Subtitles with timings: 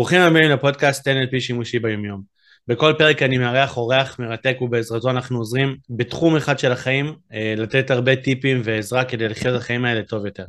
[0.00, 2.22] ברוכים הבאים לפודקאסט NLP שימושי ביומיום.
[2.68, 7.90] בכל פרק אני מארח אורח מרתק ובעזרתו אנחנו עוזרים בתחום אחד של החיים אה, לתת
[7.90, 10.44] הרבה טיפים ועזרה כדי לחיות את החיים האלה טוב יותר.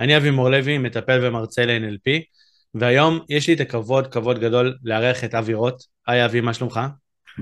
[0.00, 2.10] אני אבי מור לוי, מטפל ומרצה ל-NLP,
[2.74, 5.82] והיום יש לי את הכבוד, כבוד גדול, לארח את אבי רוט.
[6.06, 6.80] היי אבי, מה שלומך?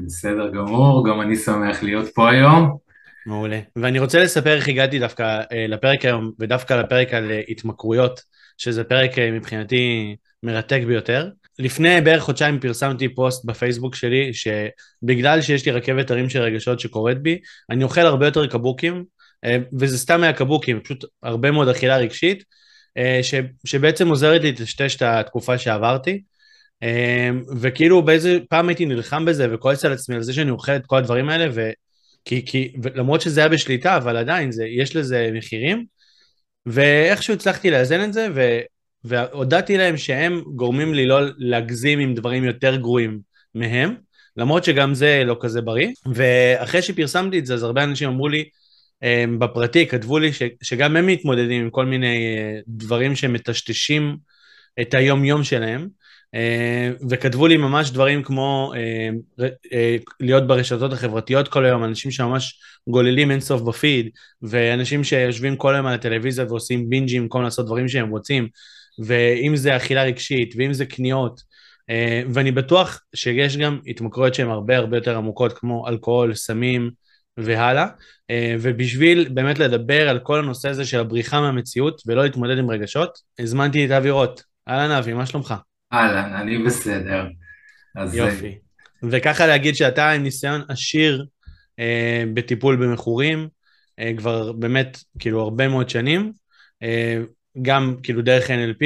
[0.06, 2.76] בסדר גמור, גם אני שמח להיות פה היום.
[3.26, 3.60] מעולה.
[3.76, 8.20] ואני רוצה לספר איך הגעתי דווקא אה, לפרק היום, ודווקא לפרק על אה, התמכרויות,
[8.58, 11.30] שזה פרק מבחינתי מרתק ביותר.
[11.60, 17.18] לפני בערך חודשיים פרסמתי פוסט בפייסבוק שלי, שבגלל שיש לי רכבת הרים של רגשות שקורית
[17.18, 17.38] בי,
[17.70, 19.04] אני אוכל הרבה יותר קבוקים,
[19.44, 22.44] אה, וזה סתם מהקבוקים, פשוט הרבה מאוד אכילה רגשית,
[22.96, 23.34] אה, ש,
[23.64, 26.22] שבעצם עוזרת לי לטשטש את התקופה שעברתי.
[26.82, 30.86] אה, וכאילו באיזה פעם הייתי נלחם בזה וכועס על עצמי על זה שאני אוכל את
[30.86, 31.70] כל הדברים האלה, ו...
[32.24, 35.84] כי, כי למרות שזה היה בשליטה, אבל עדיין זה, יש לזה מחירים,
[36.66, 38.60] ואיכשהו הצלחתי לאזן את זה, ו,
[39.04, 43.20] והודעתי להם שהם גורמים לי לא להגזים עם דברים יותר גרועים
[43.54, 43.94] מהם,
[44.36, 48.44] למרות שגם זה לא כזה בריא, ואחרי שפרסמתי את זה, אז הרבה אנשים אמרו לי,
[49.02, 54.16] אמ, בפרטי, כתבו לי ש, שגם הם מתמודדים עם כל מיני אה, דברים שמטשטשים
[54.80, 55.88] את היום-יום שלהם,
[56.34, 63.30] אה, וכתבו לי ממש דברים כמו אה, להיות ברשתות החברתיות כל היום, אנשים שממש גוללים
[63.30, 64.08] אינסוף בפיד,
[64.42, 68.48] ואנשים שיושבים כל היום על הטלוויזיה ועושים בינג'ים במקום לעשות דברים שהם רוצים,
[69.04, 71.42] ואם זה אכילה רגשית, ואם זה קניות,
[71.90, 76.90] אה, ואני בטוח שיש גם התמכרויות שהן הרבה הרבה יותר עמוקות, כמו אלכוהול, סמים
[77.36, 77.86] והלאה,
[78.30, 83.18] אה, ובשביל באמת לדבר על כל הנושא הזה של הבריחה מהמציאות ולא להתמודד עם רגשות,
[83.38, 84.42] הזמנתי את אבי רוט.
[84.68, 85.54] אהלן אבי, מה שלומך?
[85.92, 87.24] אהלן, אני בסדר.
[87.96, 88.14] אז...
[88.14, 88.58] יופי.
[89.02, 91.26] וככה להגיד שאתה עם ניסיון עשיר
[91.78, 93.48] אה, בטיפול במכורים,
[93.98, 96.32] אה, כבר באמת כאילו הרבה מאוד שנים,
[96.82, 97.18] אה,
[97.62, 98.84] גם כאילו דרך NLP,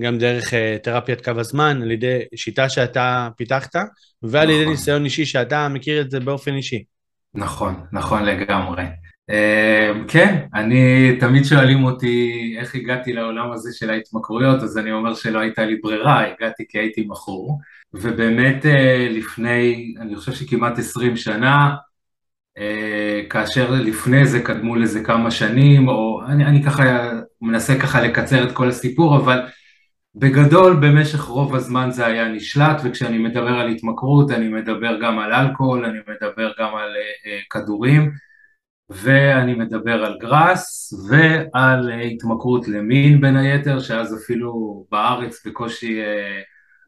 [0.00, 3.76] גם דרך uh, תרפיית קו הזמן, על ידי שיטה שאתה פיתחת,
[4.22, 4.60] ועל נכון.
[4.60, 6.84] ידי ניסיון אישי שאתה מכיר את זה באופן אישי.
[7.34, 8.84] נכון, נכון לגמרי.
[9.30, 15.14] Uh, כן, אני, תמיד שואלים אותי איך הגעתי לעולם הזה של ההתמכרויות, אז אני אומר
[15.14, 17.58] שלא הייתה לי ברירה, הגעתי כי הייתי מכור,
[17.94, 21.70] ובאמת uh, לפני, אני חושב שכמעט 20 שנה,
[23.30, 27.10] כאשר לפני זה קדמו לזה כמה שנים, או אני, אני ככה
[27.42, 29.40] מנסה ככה לקצר את כל הסיפור, אבל
[30.14, 35.32] בגדול במשך רוב הזמן זה היה נשלט, וכשאני מדבר על התמכרות אני מדבר גם על
[35.32, 38.10] אלכוהול, אני מדבר גם על uh, כדורים,
[38.90, 46.04] ואני מדבר על גראס, ועל uh, התמכרות למין בין היתר, שאז אפילו בארץ בקושי uh,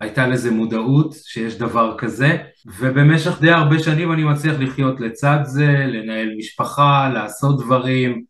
[0.02, 2.36] הייתה לזה מודעות שיש דבר כזה,
[2.78, 8.22] ובמשך די הרבה שנים אני מצליח לחיות לצד זה, לנהל משפחה, לעשות דברים.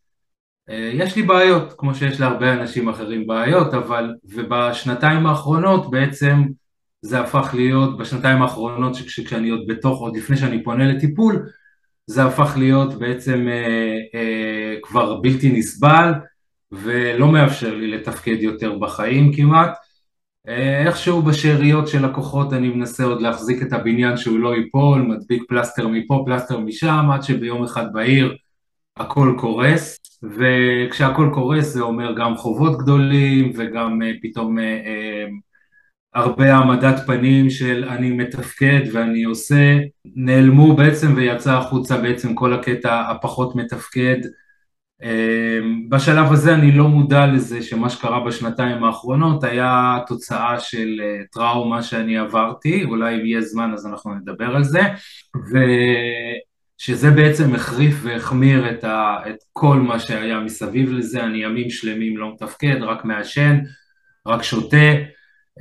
[0.71, 6.43] אה, יש לי בעיות, כמו שיש להרבה אנשים אחרים בעיות, אבל, ובשנתיים האחרונות בעצם
[7.03, 11.47] זה הפך להיות, בשנתיים האחרונות כשאני עוד בתוך, עוד לפני שאני פונה לטיפול,
[12.07, 16.13] זה הפך להיות בעצם אה, אה, כבר בלתי נסבל
[16.73, 19.92] ולא מאפשר לי לתפקד יותר בחיים כמעט.
[20.49, 25.43] אה, איכשהו בשאריות של לקוחות אני מנסה עוד להחזיק את הבניין שהוא לא ייפול, מדביק
[25.49, 28.37] פלסטר מפה, פלסטר משם, עד שביום אחד בעיר
[28.97, 35.33] הכל קורס, וכשהכל קורס זה אומר גם חובות גדולים וגם uh, פתאום uh, uh,
[36.15, 39.79] הרבה העמדת פנים של אני מתפקד ואני עושה,
[40.17, 44.19] נעלמו בעצם ויצא החוצה בעצם כל הקטע הפחות מתפקד
[45.89, 51.83] בשלב הזה אני לא מודע לזה שמה שקרה בשנתיים האחרונות היה תוצאה של אה, טראומה
[51.83, 54.81] שאני עברתי, אולי אם יהיה זמן אז אנחנו נדבר על זה,
[56.81, 62.17] ושזה בעצם החריף והחמיר את, ה, את כל מה שהיה מסביב לזה, אני ימים שלמים
[62.17, 63.59] לא מתפקד, רק מעשן,
[64.27, 64.93] רק שותה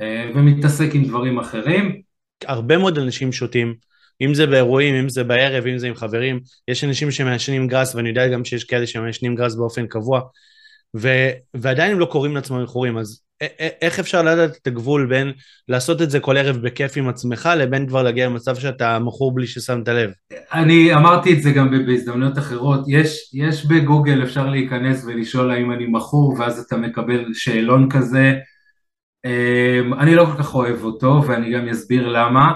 [0.00, 2.00] אה, ומתעסק עם דברים אחרים.
[2.46, 3.74] הרבה מאוד אנשים שותים
[4.22, 8.08] אם זה באירועים, אם זה בערב, אם זה עם חברים, יש אנשים שמעשנים גראס, ואני
[8.08, 10.20] יודע גם שיש כאלה שמעשנים גראס באופן קבוע,
[10.96, 11.08] ו,
[11.54, 13.22] ועדיין הם לא קוראים לעצמם מכורים, אז
[13.82, 15.32] איך אפשר לדעת את הגבול בין
[15.68, 19.46] לעשות את זה כל ערב בכיף עם עצמך, לבין כבר להגיע למצב שאתה מכור בלי
[19.46, 20.10] ששמת לב?
[20.52, 25.86] אני אמרתי את זה גם בהזדמנויות אחרות, יש, יש בגוגל אפשר להיכנס ולשאול האם אני
[25.86, 28.32] מכור, ואז אתה מקבל שאלון כזה.
[29.24, 32.52] אמ, אני לא כל כך אוהב אותו, ואני גם אסביר למה.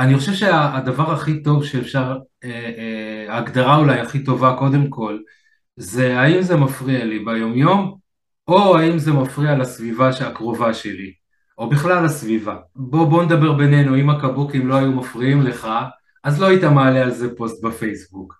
[0.00, 5.18] אני חושב שהדבר הכי טוב שאפשר, אה, אה, ההגדרה אולי הכי טובה קודם כל,
[5.76, 7.96] זה האם זה מפריע לי ביומיום,
[8.48, 11.12] או האם זה מפריע לסביבה הקרובה שלי,
[11.58, 12.56] או בכלל לסביבה.
[12.76, 15.68] בוא, בוא נדבר בינינו, אם הקבוקים לא היו מפריעים לך,
[16.24, 18.34] אז לא היית מעלה על זה פוסט בפייסבוק.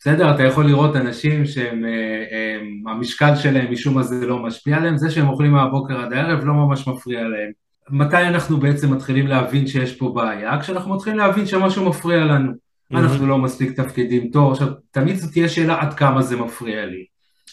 [0.00, 0.34] בסדר?
[0.34, 5.10] אתה יכול לראות אנשים שהם, אה, המשקל שלהם משום מה זה לא משפיע עליהם, זה
[5.10, 7.65] שהם אוכלים מהבוקר עד הערב לא ממש מפריע להם.
[7.90, 10.60] מתי אנחנו בעצם מתחילים להבין שיש פה בעיה?
[10.60, 12.52] כשאנחנו מתחילים להבין שמשהו מפריע לנו.
[12.52, 12.98] Mm-hmm.
[12.98, 14.52] אנחנו לא מספיק תפקידים טוב.
[14.52, 17.04] עכשיו, תמיד זו תהיה שאלה עד כמה זה מפריע לי.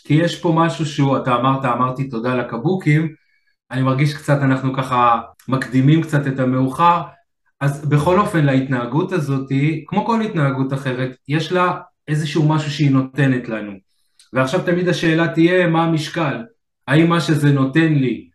[0.03, 3.13] כי יש פה משהו שהוא, אתה אמרת, אמרתי תודה לקבוקים,
[3.71, 7.01] אני מרגיש קצת, אנחנו ככה מקדימים קצת את המאוחר,
[7.61, 9.49] אז בכל אופן להתנהגות הזאת,
[9.87, 11.77] כמו כל התנהגות אחרת, יש לה
[12.07, 13.71] איזשהו משהו שהיא נותנת לנו.
[14.33, 16.43] ועכשיו תמיד השאלה תהיה מה המשקל,
[16.87, 18.29] האם מה שזה נותן לי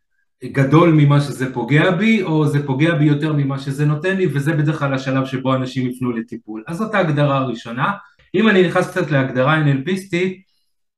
[0.44, 4.52] גדול ממה שזה פוגע בי, או זה פוגע בי יותר ממה שזה נותן לי, וזה
[4.52, 6.64] בדרך כלל השלב שבו אנשים יפנו לטיפול.
[6.67, 7.93] אז זאת ההגדרה הראשונה.
[8.35, 10.49] אם אני נכנס קצת להגדרה NLPיסטית,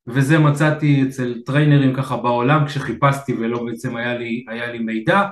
[0.06, 5.22] וזה מצאתי אצל טריינרים ככה בעולם כשחיפשתי ולא בעצם היה לי, היה לי מידע,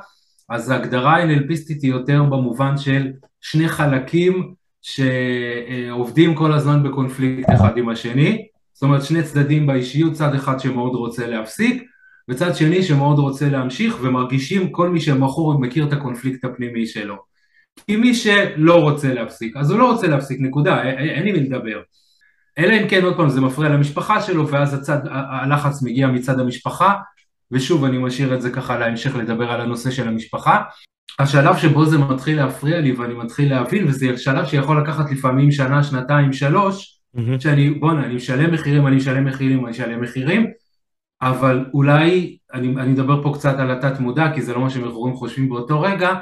[0.49, 7.89] אז ההגדרה NLPיסטית היא יותר במובן של שני חלקים שעובדים כל הזמן בקונפליקט אחד עם
[7.89, 11.83] השני, זאת אומרת שני צדדים באישיות, צד אחד שמאוד רוצה להפסיק
[12.29, 17.17] וצד שני שמאוד רוצה להמשיך ומרגישים כל מי שמכור מכיר את הקונפליקט הפנימי שלו.
[17.87, 21.81] כי מי שלא רוצה להפסיק, אז הוא לא רוצה להפסיק, נקודה, אין לי מי לדבר.
[22.59, 26.95] אלא אם כן עוד פעם זה מפריע למשפחה שלו ואז הצד, הלחץ מגיע מצד המשפחה
[27.51, 30.63] ושוב אני משאיר את זה ככה להמשך לדבר על הנושא של המשפחה.
[31.19, 35.83] השלב שבו זה מתחיל להפריע לי ואני מתחיל להבין וזה שלב שיכול לקחת לפעמים שנה,
[35.83, 37.41] שנתיים, שלוש mm-hmm.
[37.41, 40.47] שאני בואנה אני משלם מחירים, אני משלם מחירים, אני משלם מחירים
[41.23, 45.15] אבל אולי, אני, אני אדבר פה קצת על התת מודע כי זה לא מה שמכורים
[45.15, 46.15] חושבים באותו רגע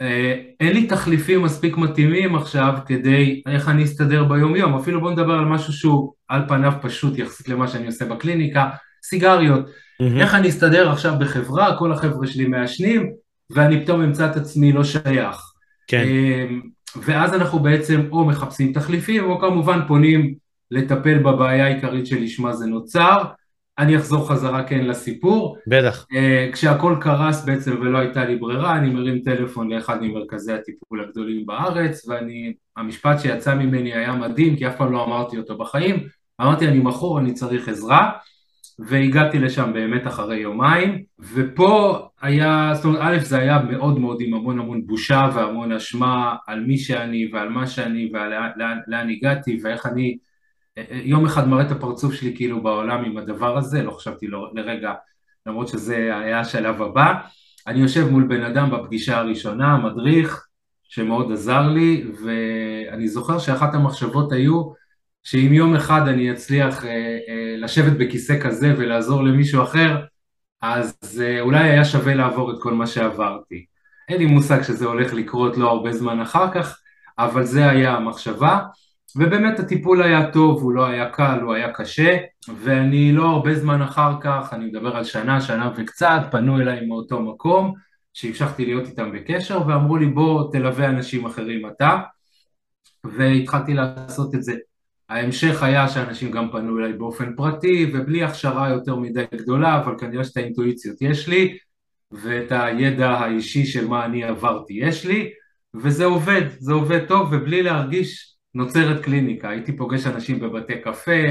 [0.00, 5.10] אה, אין לי תחליפים מספיק מתאימים עכשיו כדי איך אני אסתדר ביום יום, אפילו בוא
[5.10, 8.70] נדבר על משהו שהוא על פניו פשוט יחסית למה שאני עושה בקליניקה,
[9.04, 10.20] סיגריות, mm-hmm.
[10.20, 13.10] איך אני אסתדר עכשיו בחברה, כל החבר'ה שלי מעשנים
[13.50, 15.36] ואני פתאום אמצא את עצמי לא שייך.
[15.86, 16.04] כן.
[16.06, 16.46] אה,
[17.02, 20.34] ואז אנחנו בעצם או מחפשים תחליפים או כמובן פונים
[20.70, 23.22] לטפל בבעיה העיקרית שלשמה זה נוצר,
[23.78, 25.56] אני אחזור חזרה כן לסיפור.
[25.66, 26.06] בטח.
[26.12, 31.46] Uh, כשהכל קרס בעצם ולא הייתה לי ברירה, אני מרים טלפון לאחד ממרכזי הטיפול הגדולים
[31.46, 36.06] בארץ, ואני, המשפט שיצא ממני היה מדהים, כי אף פעם לא אמרתי אותו בחיים,
[36.40, 38.10] אמרתי אני מכור, אני צריך עזרה,
[38.78, 41.02] והגעתי לשם באמת אחרי יומיים,
[41.34, 46.34] ופה היה, זאת אומרת, א' זה היה מאוד מאוד עם המון המון בושה והמון אשמה
[46.46, 50.16] על מי שאני ועל מה שאני ועל לאן, לאן הגעתי ואיך אני
[50.90, 54.92] יום אחד מראה את הפרצוף שלי כאילו בעולם עם הדבר הזה, לא חשבתי לרגע,
[55.46, 57.14] למרות שזה היה השלב הבא.
[57.66, 60.46] אני יושב מול בן אדם בפגישה הראשונה, מדריך,
[60.84, 64.72] שמאוד עזר לי, ואני זוכר שאחת המחשבות היו
[65.22, 66.90] שאם יום אחד אני אצליח אה,
[67.28, 70.04] אה, לשבת בכיסא כזה ולעזור למישהו אחר,
[70.62, 73.64] אז אה, אולי היה שווה לעבור את כל מה שעברתי.
[74.08, 76.78] אין לי מושג שזה הולך לקרות לא הרבה זמן אחר כך,
[77.18, 78.60] אבל זה היה המחשבה.
[79.16, 82.16] ובאמת הטיפול היה טוב, הוא לא היה קל, הוא היה קשה,
[82.62, 87.20] ואני לא הרבה זמן אחר כך, אני מדבר על שנה, שנה וקצת, פנו אליי מאותו
[87.20, 87.74] מקום,
[88.12, 92.00] שהמשכתי להיות איתם בקשר, ואמרו לי בוא תלווה אנשים אחרים אתה,
[93.04, 94.54] והתחלתי לעשות את זה.
[95.08, 100.24] ההמשך היה שאנשים גם פנו אליי באופן פרטי, ובלי הכשרה יותר מדי גדולה, אבל כנראה
[100.24, 101.58] שאת האינטואיציות יש לי,
[102.12, 105.30] ואת הידע האישי של מה אני עברתי יש לי,
[105.74, 111.22] וזה עובד, זה עובד טוב, ובלי להרגיש נוצרת קליניקה, הייתי פוגש אנשים בבתי קפה,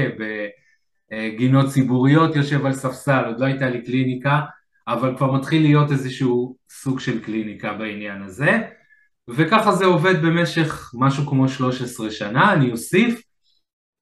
[1.10, 4.40] בגינות ציבוריות, יושב על ספסל, עוד לא הייתה לי קליניקה,
[4.88, 8.58] אבל כבר מתחיל להיות איזשהו סוג של קליניקה בעניין הזה,
[9.28, 13.22] וככה זה עובד במשך משהו כמו 13 שנה, אני אוסיף,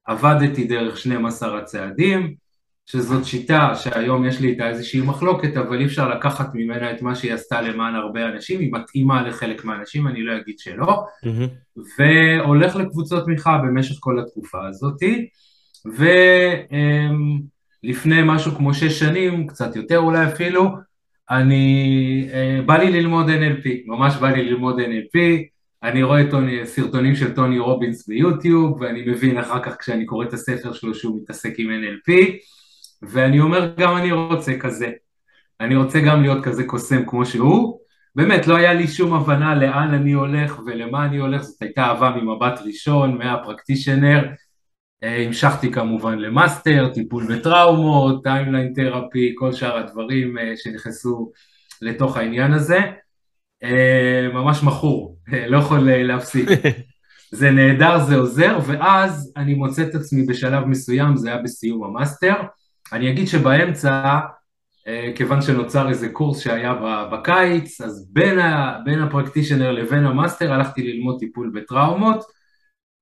[0.06, 2.34] עבדתי דרך 12 הצעדים,
[2.86, 7.14] שזאת שיטה שהיום יש לי איתה איזושהי מחלוקת, אבל אי אפשר לקחת ממנה את מה
[7.14, 11.80] שהיא עשתה למען הרבה אנשים, היא מתאימה לחלק מהאנשים, אני לא אגיד שלא, mm-hmm.
[11.98, 15.28] והולך לקבוצות תמיכה במשך כל התקופה הזאתי,
[17.82, 20.70] ולפני משהו כמו שש שנים, קצת יותר אולי אפילו,
[21.30, 25.18] אני, אה, בא לי ללמוד NLP, ממש בא לי ללמוד NLP,
[25.82, 30.32] אני רואה טוני, סרטונים של טוני רובינס ביוטיוב, ואני מבין אחר כך כשאני קורא את
[30.32, 32.12] הספר שלו שהוא מתעסק עם NLP,
[33.02, 34.90] ואני אומר גם אני רוצה כזה,
[35.60, 37.78] אני רוצה גם להיות כזה קוסם כמו שהוא,
[38.16, 42.10] באמת לא היה לי שום הבנה לאן אני הולך ולמה אני הולך, זאת הייתה אהבה
[42.10, 44.28] ממבט ראשון, מה practitioner,
[45.02, 51.32] אה, המשכתי כמובן ל master, טיפול בטראומות, timeline therapy, כל שאר הדברים אה, שנכנסו
[51.82, 52.80] לתוך העניין הזה,
[53.62, 55.16] אה, ממש מכור,
[55.48, 56.48] לא יכול להפסיק.
[57.34, 61.91] זה נהדר, זה עוזר, ואז אני מוצא את עצמי בשלב מסוים, זה היה בסיום ה
[61.91, 62.34] master,
[62.92, 64.20] אני אגיד שבאמצע,
[64.88, 66.74] אה, כיוון שנוצר איזה קורס שהיה
[67.12, 72.24] בקיץ, אז בין, ה, בין ה practitioner לבין ה master הלכתי ללמוד טיפול בטראומות,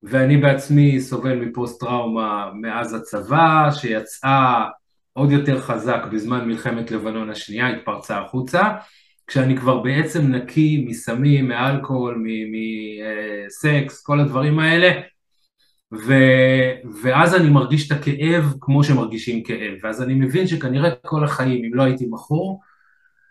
[0.02, 4.64] ואני בעצמי סובל מפוסט טראומה מאז הצבא, שיצאה
[5.12, 8.62] עוד יותר חזק בזמן מלחמת לבנון השנייה, התפרצה החוצה,
[9.26, 12.24] כשאני כבר בעצם נקי מסמים, מאלכוהול,
[13.46, 15.00] מסקס, כל הדברים האלה,
[15.92, 16.14] ו,
[17.02, 21.74] ואז אני מרגיש את הכאב כמו שמרגישים כאב, ואז אני מבין שכנראה כל החיים, אם
[21.74, 22.60] לא הייתי מכור,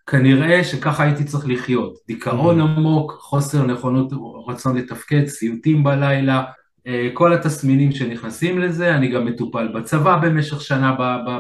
[0.08, 1.94] כנראה שככה הייתי צריך לחיות.
[2.08, 2.64] דיכאון mm-hmm.
[2.64, 4.14] עמוק, חוסר נכונות,
[4.48, 6.44] רצון לתפקד, סיוטים בלילה,
[6.88, 10.96] אה, כל התסמינים שנכנסים לזה, אני גם מטופל בצבא במשך שנה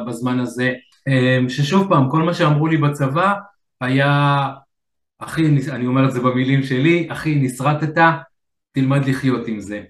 [0.08, 0.74] בזמן הזה,
[1.08, 3.34] אה, ששוב פעם, כל מה שאמרו לי בצבא
[3.82, 4.48] היה,
[5.20, 8.04] אחי, אני אומר את זה במילים שלי, אחי, נסרטת,
[8.72, 9.82] תלמד לחיות עם זה.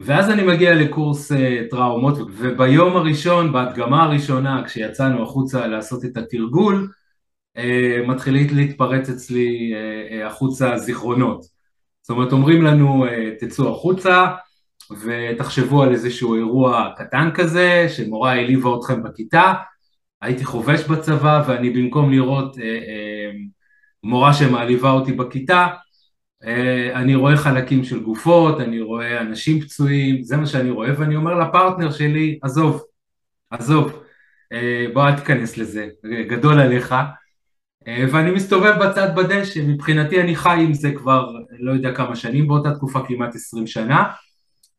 [0.00, 1.36] ואז אני מגיע לקורס uh,
[1.70, 6.88] טראומות, וביום הראשון, בהדגמה הראשונה, כשיצאנו החוצה לעשות את התרגול,
[7.58, 7.60] uh,
[8.08, 11.44] מתחילים להתפרץ אצלי uh, החוצה זיכרונות.
[12.02, 14.26] זאת אומרת, אומרים לנו, uh, תצאו החוצה
[15.04, 19.52] ותחשבו על איזשהו אירוע קטן כזה, שמורה העליבה אתכם בכיתה,
[20.22, 22.62] הייתי חובש בצבא, ואני במקום לראות uh, uh,
[24.02, 25.66] מורה שמעליבה אותי בכיתה,
[26.94, 31.34] אני רואה חלקים של גופות, אני רואה אנשים פצועים, זה מה שאני רואה, ואני אומר
[31.34, 32.82] לפרטנר שלי, עזוב,
[33.50, 34.02] עזוב,
[34.52, 35.88] אה, בוא אל תיכנס לזה,
[36.28, 36.94] גדול עליך,
[37.88, 42.48] אה, ואני מסתובב בצד בדשא, מבחינתי אני חי עם זה כבר לא יודע כמה שנים,
[42.48, 44.04] באותה תקופה כמעט עשרים שנה,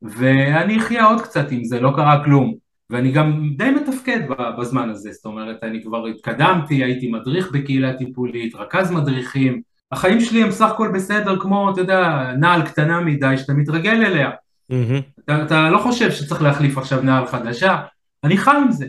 [0.02, 2.56] ואני אחיה עוד קצת עם זה, לא קרה כלום,
[2.90, 4.20] ואני גם די מתפקד
[4.60, 10.44] בזמן הזה, זאת אומרת, אני כבר התקדמתי, הייתי מדריך בקהילה טיפולית, רכז מדריכים, החיים שלי
[10.44, 14.30] הם סך הכל בסדר כמו, אתה יודע, נעל קטנה מדי שאתה מתרגל אליה.
[14.72, 15.22] Mm-hmm.
[15.26, 17.82] אתה, אתה לא חושב שצריך להחליף עכשיו נעל חדשה,
[18.24, 18.86] אני חי עם זה.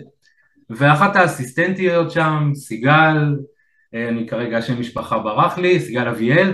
[0.70, 3.36] ואחת האסיסטנטיות שם, סיגל,
[3.94, 6.52] אה, אני כרגע השם משפחה ברח לי, סיגל אביאל,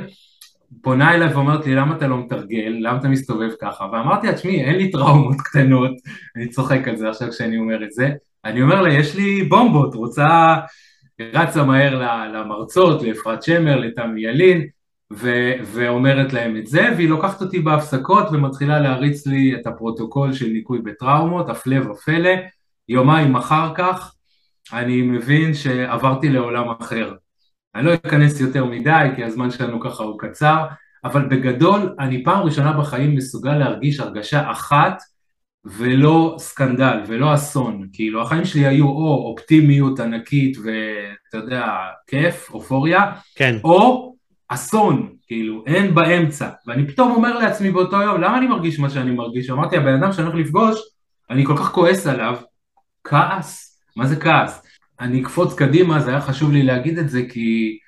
[0.82, 4.64] פונה אליי ואומרת לי למה אתה לא מתרגל, למה אתה מסתובב ככה, ואמרתי לה תשמעי
[4.64, 5.90] אין לי טראומות קטנות,
[6.36, 8.10] אני צוחק על זה עכשיו כשאני אומר את זה,
[8.44, 10.56] אני אומר לה יש לי בומבות, רוצה
[11.20, 14.66] רצה מהר למרצות, לאפרת שמר, לתמי ילין,
[15.12, 20.46] ו- ואומרת להם את זה, והיא לוקחת אותי בהפסקות ומתחילה להריץ לי את הפרוטוקול של
[20.46, 22.30] ניקוי בטראומות, הפלא ופלא,
[22.88, 24.14] יומיים אחר כך
[24.72, 27.12] אני מבין שעברתי לעולם אחר.
[27.74, 30.66] אני לא אכנס יותר מדי כי הזמן שלנו ככה הוא קצר,
[31.04, 35.02] אבל בגדול אני פעם ראשונה בחיים מסוגל להרגיש הרגשה אחת
[35.76, 41.66] ולא סקנדל ולא אסון, כאילו החיים שלי היו או אופטימיות ענקית ואתה יודע,
[42.06, 43.56] כיף, אופוריה, כן.
[43.64, 44.14] או
[44.48, 49.10] אסון, כאילו אין באמצע, ואני פתאום אומר לעצמי באותו יום, למה אני מרגיש מה שאני
[49.10, 49.50] מרגיש?
[49.50, 50.80] אמרתי, הבן אדם שאני הולך לפגוש,
[51.30, 52.36] אני כל כך כועס עליו,
[53.04, 54.62] כעס, מה זה כעס?
[55.00, 57.78] אני אקפוץ קדימה, זה היה חשוב לי להגיד את זה כי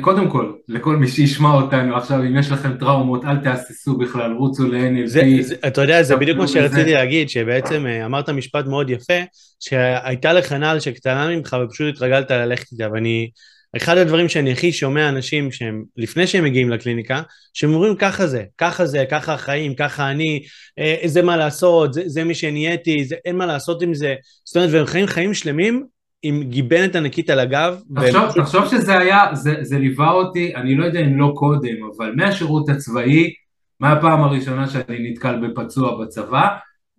[0.00, 4.68] קודם כל, לכל מי שישמע אותנו עכשיו, אם יש לכם טראומות, אל תהססו בכלל, רוצו
[4.68, 5.66] ל-NLP.
[5.66, 9.20] אתה יודע, זה בדיוק מה שרציתי להגיד, שבעצם אה, אמרת משפט מאוד יפה,
[9.60, 13.30] שהייתה לך נעל שקטנה ממך ופשוט התרגלת ללכת איתה, ואני,
[13.76, 17.22] אחד הדברים שאני הכי שומע אנשים שהם, לפני שהם מגיעים לקליניקה,
[17.54, 20.42] שהם אומרים ככה זה, ככה זה, ככה החיים, ככה אני,
[20.78, 24.56] אה, זה מה לעשות, זה, זה מי שנהייתי, זה, אין מה לעשות עם זה, זאת
[24.56, 25.84] אומרת, והם חיים חיים שלמים
[26.22, 27.80] עם גיבנת ענקית על הגב.
[27.94, 28.42] תחשוב, ו...
[28.42, 32.68] תחשוב שזה היה, זה, זה ליווה אותי, אני לא יודע אם לא קודם, אבל מהשירות
[32.68, 33.32] הצבאי,
[33.80, 36.48] מהפעם הראשונה שאני נתקל בפצוע בצבא,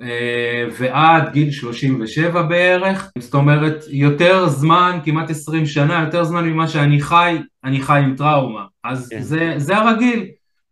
[0.01, 6.67] אה, ועד גיל 37 בערך, זאת אומרת יותר זמן, כמעט 20 שנה, יותר זמן ממה
[6.67, 8.65] שאני חי, אני חי עם טראומה.
[8.83, 9.21] אז כן.
[9.21, 10.25] זה, זה הרגיל.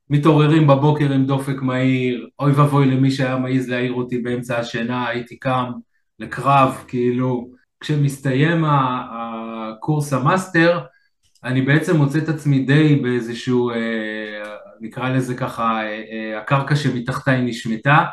[0.09, 5.39] מתעוררים בבוקר עם דופק מהיר, אוי ואבוי למי שהיה מעז להעיר אותי באמצע השינה, הייתי
[5.39, 5.71] קם
[6.19, 7.49] לקרב, כאילו,
[7.81, 10.79] כשמסתיים הקורס ה master,
[11.43, 13.75] אני בעצם מוצא את עצמי די באיזשהו, אה,
[14.81, 18.05] נקרא לזה ככה, אה, אה, הקרקע שמתחתיי נשמטה.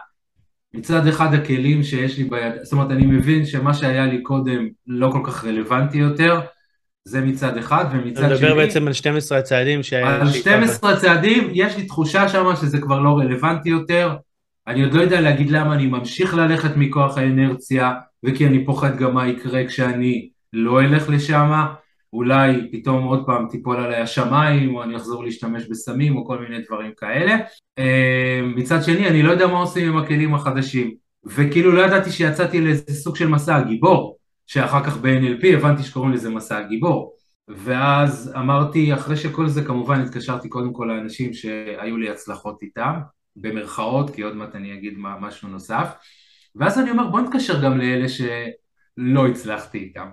[0.74, 5.10] מצד אחד הכלים שיש לי ביד, זאת אומרת אני מבין שמה שהיה לי קודם לא
[5.12, 6.40] כל כך רלוונטי יותר,
[7.04, 8.26] זה מצד אחד, ומצד שני...
[8.26, 9.92] אתה מדבר בעצם על 12 הצעדים ש...
[9.92, 14.16] על 12 הצעדים, יש לי תחושה שם שזה כבר לא רלוונטי יותר,
[14.68, 17.92] אני עוד לא יודע להגיד למה אני ממשיך ללכת מכוח האנרציה,
[18.24, 21.64] וכי אני פוחד גם מה יקרה כשאני לא אלך לשם,
[22.12, 26.62] אולי פתאום עוד פעם תיפול עליי השמיים, או אני אחזור להשתמש בסמים, או כל מיני
[26.66, 27.36] דברים כאלה.
[27.78, 30.94] אה, מצד שני, אני לא יודע מה עושים עם הכלים החדשים,
[31.26, 36.30] וכאילו לא ידעתי שיצאתי לאיזה סוג של מסע הגיבור, שאחר כך ב-NLP הבנתי שקוראים לזה
[36.30, 37.12] מסע הגיבור.
[37.48, 42.92] ואז אמרתי, אחרי שכל זה כמובן התקשרתי קודם כל לאנשים שהיו לי הצלחות איתם,
[43.36, 45.88] במרכאות, כי עוד מעט אני אגיד משהו נוסף.
[46.56, 50.06] ואז אני אומר בוא נתקשר גם לאלה שלא הצלחתי איתם.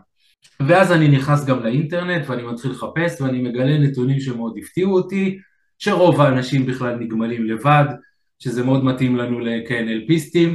[0.59, 5.39] ואז אני נכנס גם לאינטרנט ואני מתחיל לחפש ואני מגלה נתונים שמאוד הפתיעו אותי,
[5.79, 7.85] שרוב האנשים בכלל נגמלים לבד,
[8.39, 10.49] שזה מאוד מתאים לנו כ-NLPיסטים,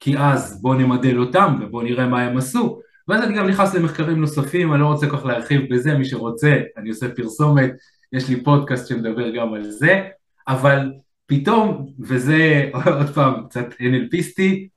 [0.00, 2.80] כי אז בוא נמדל אותם ובוא נראה מה הם עשו.
[3.08, 6.60] ואז אני גם נכנס למחקרים נוספים, אני לא רוצה כל כך להרחיב בזה, מי שרוצה,
[6.76, 7.70] אני עושה פרסומת,
[8.12, 10.02] יש לי פודקאסט שמדבר גם על זה,
[10.48, 10.92] אבל
[11.26, 14.68] פתאום, וזה עוד פעם קצת NLPיסטי,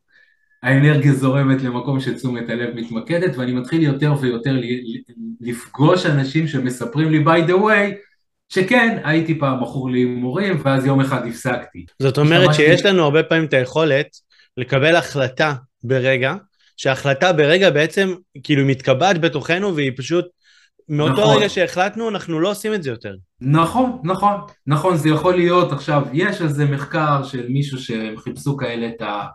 [0.63, 4.56] האנרגיה זורמת למקום שתשומת הלב מתמקדת ואני מתחיל יותר ויותר
[5.42, 7.96] לפגוש אנשים שמספרים לי by the way
[8.50, 11.86] שכן הייתי פעם מכור להימורים ואז יום אחד הפסקתי.
[12.01, 14.08] זאת אומרת שיש לנו הרבה פעמים את היכולת
[14.58, 16.36] לקבל החלטה ברגע,
[16.77, 18.13] שההחלטה ברגע בעצם
[18.44, 20.25] כאילו מתקבעת בתוכנו והיא פשוט
[20.89, 21.38] מאותו נכון.
[21.38, 23.16] רגע שהחלטנו אנחנו לא עושים את זה יותר.
[23.41, 25.72] נכון, נכון, נכון, זה יכול להיות.
[25.72, 29.25] עכשיו, יש איזה מחקר של מישהו שהם חיפשו כאלה את ה...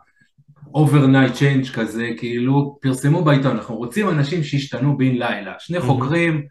[0.76, 6.46] overnight change כזה, כאילו פרסמו בעיתון, אנחנו רוצים אנשים שישתנו בן לילה, שני חוקרים,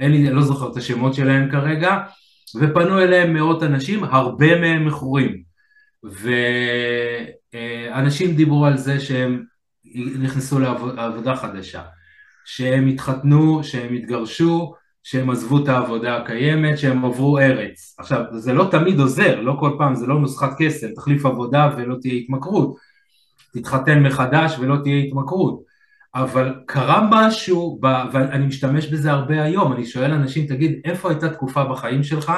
[0.00, 1.98] אין לי, לא זוכר את השמות שלהם כרגע,
[2.60, 5.42] ופנו אליהם מאות אנשים, הרבה מהם מכורים,
[7.54, 9.44] ואנשים דיברו על זה שהם
[10.18, 11.82] נכנסו לעבודה חדשה,
[12.44, 14.74] שהם התחתנו, שהם התגרשו,
[15.08, 17.94] שהם עזבו את העבודה הקיימת, שהם עברו ארץ.
[17.98, 21.96] עכשיו, זה לא תמיד עוזר, לא כל פעם, זה לא נוסחת קסם, תחליף עבודה ולא
[22.00, 22.76] תהיה התמכרות,
[23.52, 25.62] תתחתן מחדש ולא תהיה התמכרות.
[26.14, 27.80] אבל קרה משהו,
[28.12, 32.32] ואני משתמש בזה הרבה היום, אני שואל אנשים, תגיד, איפה הייתה תקופה בחיים שלך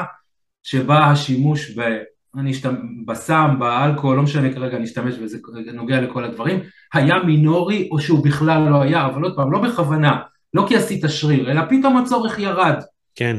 [0.62, 1.98] שבה השימוש ב...
[2.38, 2.70] אני אשת...
[3.06, 5.38] בסם, באלכוהול, לא משנה כרגע, אני אשתמש בזה,
[5.74, 6.60] נוגע לכל הדברים,
[6.94, 10.18] היה מינורי או שהוא בכלל לא היה, אבל עוד פעם, לא בכוונה,
[10.54, 12.82] לא כי עשית שריר, אלא פתאום הצורך ירד.
[13.14, 13.36] כן.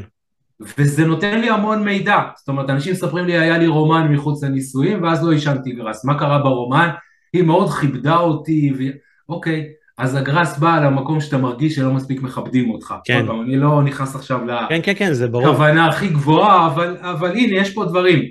[0.78, 5.02] וזה נותן לי המון מידע, זאת אומרת, אנשים מספרים לי, היה לי רומן מחוץ לנישואים,
[5.02, 6.88] ואז לא עישנתי גרס, מה קרה ברומן?
[7.32, 8.82] היא מאוד כיבדה אותי, ו...
[9.28, 9.66] אוקיי,
[9.98, 12.94] אז הגראס בא למקום שאתה מרגיש שלא מספיק מכבדים אותך.
[13.04, 13.26] כן.
[13.26, 15.48] פעם, אני לא נכנס עכשיו כן, כן, כן, זה ברור.
[15.48, 18.22] לכוונה הכי גבוהה, אבל, אבל הנה, יש פה דברים.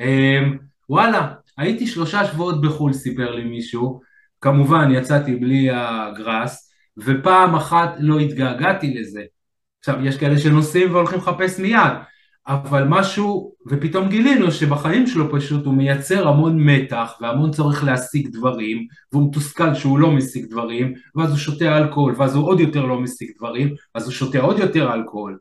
[0.00, 0.56] אמ,
[0.88, 1.28] וואלה,
[1.58, 4.00] הייתי שלושה שבועות בחו"ל, סיפר לי מישהו,
[4.40, 6.67] כמובן יצאתי בלי הגראס,
[7.04, 9.22] ופעם אחת לא התגעגעתי לזה.
[9.78, 11.92] עכשיו, יש כאלה שנוסעים והולכים לחפש מיד,
[12.48, 18.86] אבל משהו, ופתאום גילינו שבחיים שלו פשוט הוא מייצר המון מתח והמון צורך להשיג דברים
[19.12, 23.00] והוא מתוסכל שהוא לא משיג דברים ואז הוא שותה אלכוהול ואז הוא עוד יותר לא
[23.00, 25.38] משיג דברים אז הוא שותה עוד יותר אלכוהול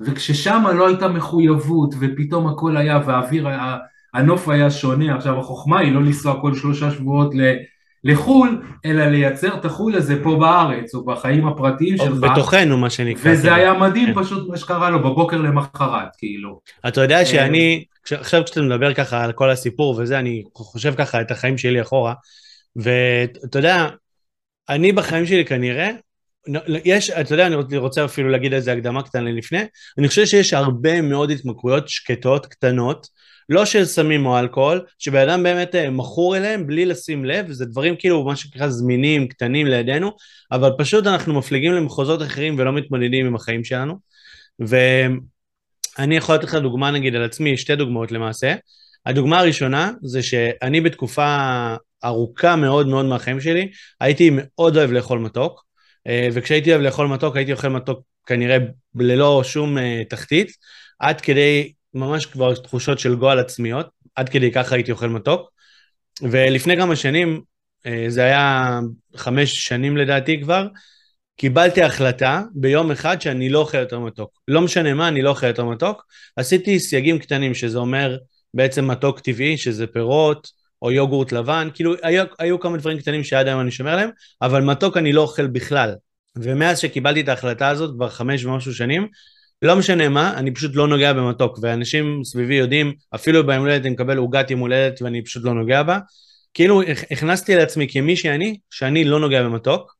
[0.00, 3.76] וכששם לא הייתה מחויבות ופתאום הכל היה והאוויר היה,
[4.14, 7.40] הנוף היה שונה עכשיו החוכמה היא לא לנסוע כל שלושה שבועות ל...
[8.04, 12.18] לחו"ל, אלא לייצר את החו"ל הזה פה בארץ, או בחיים הפרטיים שלך.
[12.18, 13.32] בתוכנו, מה שנקרא.
[13.32, 14.22] וזה היה מדהים כן.
[14.22, 16.60] פשוט מה שקרה לו בבוקר למחרת, כאילו.
[16.88, 21.30] אתה יודע שאני, עכשיו כשאתה מדבר ככה על כל הסיפור וזה, אני חושב ככה את
[21.30, 22.14] החיים שלי אחורה,
[22.76, 23.88] ואתה יודע,
[24.68, 25.90] אני בחיים שלי כנראה,
[26.84, 29.60] יש, אתה יודע, אני רוצה אפילו להגיד איזה הקדמה קטנה לפני,
[29.98, 33.06] אני חושב שיש הרבה מאוד התמכרויות שקטות, קטנות,
[33.50, 37.66] לא של סמים או אלכוהול, שבן אדם באמת אה, מכור אליהם בלי לשים לב, זה
[37.66, 40.12] דברים כאילו מה שנקרא זמינים, קטנים לידינו,
[40.52, 43.98] אבל פשוט אנחנו מפליגים למחוזות אחרים ולא מתמודדים עם החיים שלנו.
[44.58, 48.54] ואני יכול לתת לך דוגמה נגיד על עצמי, שתי דוגמאות למעשה.
[49.06, 51.36] הדוגמה הראשונה זה שאני בתקופה
[52.04, 55.64] ארוכה מאוד מאוד מהחיים שלי, הייתי מאוד אוהב לאכול מתוק,
[56.06, 58.58] אה, וכשהייתי אוהב לאכול מתוק הייתי אוכל מתוק כנראה
[58.94, 60.52] ללא שום אה, תחתית,
[60.98, 65.50] עד כדי ממש כבר תחושות של גועל עצמיות, עד כדי ככה הייתי אוכל מתוק.
[66.22, 67.42] ולפני כמה שנים,
[67.86, 68.78] אה, זה היה
[69.16, 70.66] חמש שנים לדעתי כבר,
[71.36, 74.30] קיבלתי החלטה ביום אחד שאני לא אוכל יותר מתוק.
[74.48, 76.06] לא משנה מה, אני לא אוכל יותר מתוק.
[76.36, 78.18] עשיתי סייגים קטנים, שזה אומר
[78.54, 80.48] בעצם מתוק טבעי, שזה פירות,
[80.82, 84.10] או יוגורט לבן, כאילו היו, היו כמה דברים קטנים שעד היום אני שומר עליהם,
[84.42, 85.94] אבל מתוק אני לא אוכל בכלל.
[86.36, 89.08] ומאז שקיבלתי את ההחלטה הזאת, כבר חמש ומשהו שנים,
[89.62, 93.90] לא משנה מה, אני פשוט לא נוגע במתוק, ואנשים סביבי יודעים, אפילו ביום הולדת אני
[93.90, 95.98] מקבל עוגת יום הולדת ואני פשוט לא נוגע בה.
[96.54, 99.96] כאילו הכנסתי לעצמי כמי שאני, שאני לא נוגע במתוק.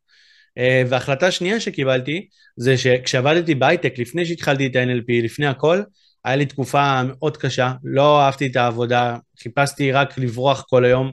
[0.58, 5.82] אה, והחלטה שנייה שקיבלתי, זה שכשעבדתי בהייטק, לפני שהתחלתי את ה-NLP, לפני הכל,
[6.24, 11.12] היה לי תקופה מאוד קשה, לא אהבתי את העבודה, חיפשתי רק לברוח כל היום,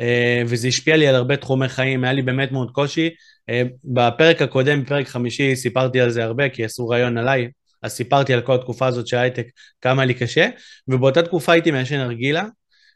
[0.00, 3.10] אה, וזה השפיע לי על הרבה תחומי חיים, היה לי באמת מאוד קושי.
[3.48, 7.48] אה, בפרק הקודם, בפרק חמישי, סיפרתי על זה הרבה, כי עשו רעיון עליי,
[7.82, 9.46] אז סיפרתי על כל התקופה הזאת של הייטק,
[9.80, 10.48] כמה לי קשה,
[10.88, 12.44] ובאותה תקופה הייתי מעשן נרגילה,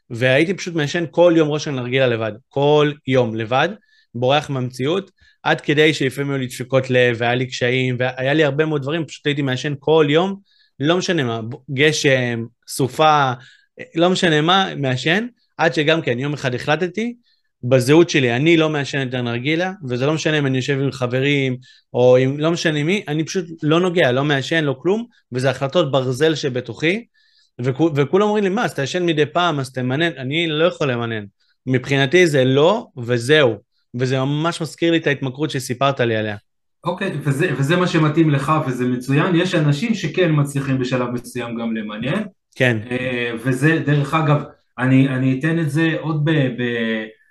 [0.09, 3.69] והייתי פשוט מעשן כל יום ראש של נרגילה לבד, כל יום לבד,
[4.15, 5.11] בורח מהמציאות,
[5.43, 9.05] עד כדי שלפעמים היו לי דפיקות לב, והיה לי קשיים, והיה לי הרבה מאוד דברים,
[9.05, 10.39] פשוט הייתי מעשן כל יום,
[10.79, 11.41] לא משנה מה,
[11.73, 13.31] גשם, סופה,
[13.95, 17.15] לא משנה מה, מעשן, עד שגם כן, יום אחד החלטתי
[17.63, 21.57] בזהות שלי, אני לא מעשן יותר נרגילה, וזה לא משנה אם אני יושב עם חברים,
[21.93, 25.91] או אם לא משנה מי, אני פשוט לא נוגע, לא מעשן, לא כלום, וזה החלטות
[25.91, 27.05] ברזל שבתוכי,
[27.61, 30.91] וכו, וכולם אומרים לי, מה, אז אתה ישן מדי פעם, אז תמנן, אני לא יכול
[30.91, 31.23] למנן.
[31.67, 33.55] מבחינתי זה לא, וזהו.
[33.95, 36.35] וזה ממש מזכיר לי את ההתמכרות שסיפרת לי עליה.
[36.83, 39.35] אוקיי, וזה, וזה מה שמתאים לך וזה מצוין.
[39.35, 42.23] יש אנשים שכן מצליחים בשלב מסוים גם למנן.
[42.55, 42.77] כן.
[42.91, 44.43] אה, וזה, דרך אגב,
[44.79, 47.22] אני, אני אתן את זה עוד במחקר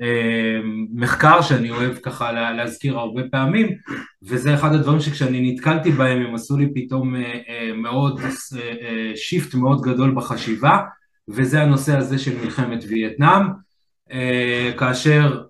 [0.00, 3.68] אה, שאני אוהב ככה להזכיר הרבה פעמים,
[4.22, 8.20] וזה אחד הדברים שכשאני נתקלתי בהם הם עשו לי פתאום אה, מאוד,
[9.16, 10.78] shift מאוד גדול בחשיבה,
[11.28, 13.42] וזה הנושא הזה של מלחמת וייטנאם,
[14.78, 15.42] כאשר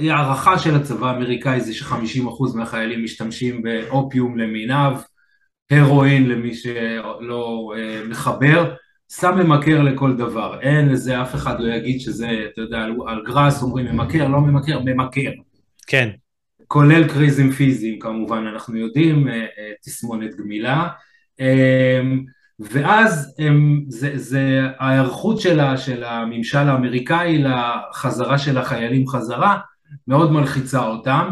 [0.00, 4.96] הערכה של הצבא האמריקאי זה ש-50% מהחיילים משתמשים באופיום למיניו,
[5.70, 7.72] הרואין למי שלא
[8.08, 8.74] מחבר,
[9.20, 13.62] שם ממכר לכל דבר, אין לזה, אף אחד לא יגיד שזה, אתה יודע, על גראס
[13.62, 15.30] אומרים ממכר, לא ממכר, ממכר.
[15.86, 16.10] כן.
[16.68, 20.88] כולל קריזים פיזיים כמובן, אנחנו יודעים, אה, אה, תסמונת גמילה.
[21.40, 22.24] אמ,
[22.60, 29.58] ואז הם, זה, זה ההיערכות שלה, של הממשל האמריקאי לחזרה של החיילים חזרה,
[30.08, 31.30] מאוד מלחיצה אותם.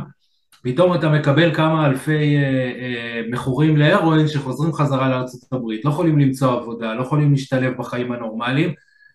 [0.63, 6.19] פתאום אתה מקבל כמה אלפי אה, אה, מכורים להרואין שחוזרים חזרה לארצות הברית, לא יכולים
[6.19, 8.73] למצוא עבודה, לא יכולים להשתלב בחיים הנורמליים,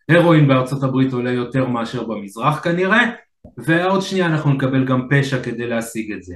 [0.10, 3.12] הרואין בארצות הברית עולה יותר מאשר במזרח כנראה,
[3.58, 6.36] ועוד שנייה אנחנו נקבל גם פשע כדי להשיג את זה.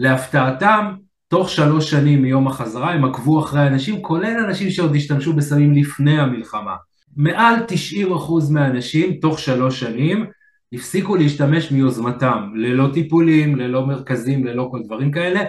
[0.00, 0.94] ולהפתעתם,
[1.28, 6.20] תוך שלוש שנים מיום החזרה הם עקבו אחרי אנשים, כולל אנשים שעוד השתמשו בסמים לפני
[6.20, 6.74] המלחמה.
[7.16, 7.54] מעל
[8.08, 10.26] 90% מהאנשים, תוך שלוש שנים,
[10.72, 15.40] הפסיקו להשתמש מיוזמתם, ללא טיפולים, ללא מרכזים, ללא כל דברים כאלה,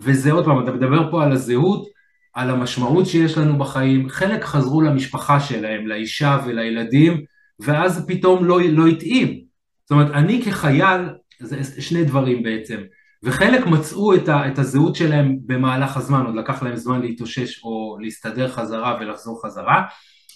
[0.00, 1.86] וזה עוד פעם, אתה מדבר פה על הזהות,
[2.34, 7.22] על המשמעות שיש לנו בחיים, חלק חזרו למשפחה שלהם, לאישה ולילדים,
[7.60, 9.40] ואז פתאום לא, לא התאים.
[9.84, 11.00] זאת אומרת, אני כחייל,
[11.40, 12.80] זה שני דברים בעצם,
[13.22, 17.96] וחלק מצאו את, ה, את הזהות שלהם במהלך הזמן, עוד לקח להם זמן להתאושש או
[18.00, 19.82] להסתדר חזרה ולחזור חזרה.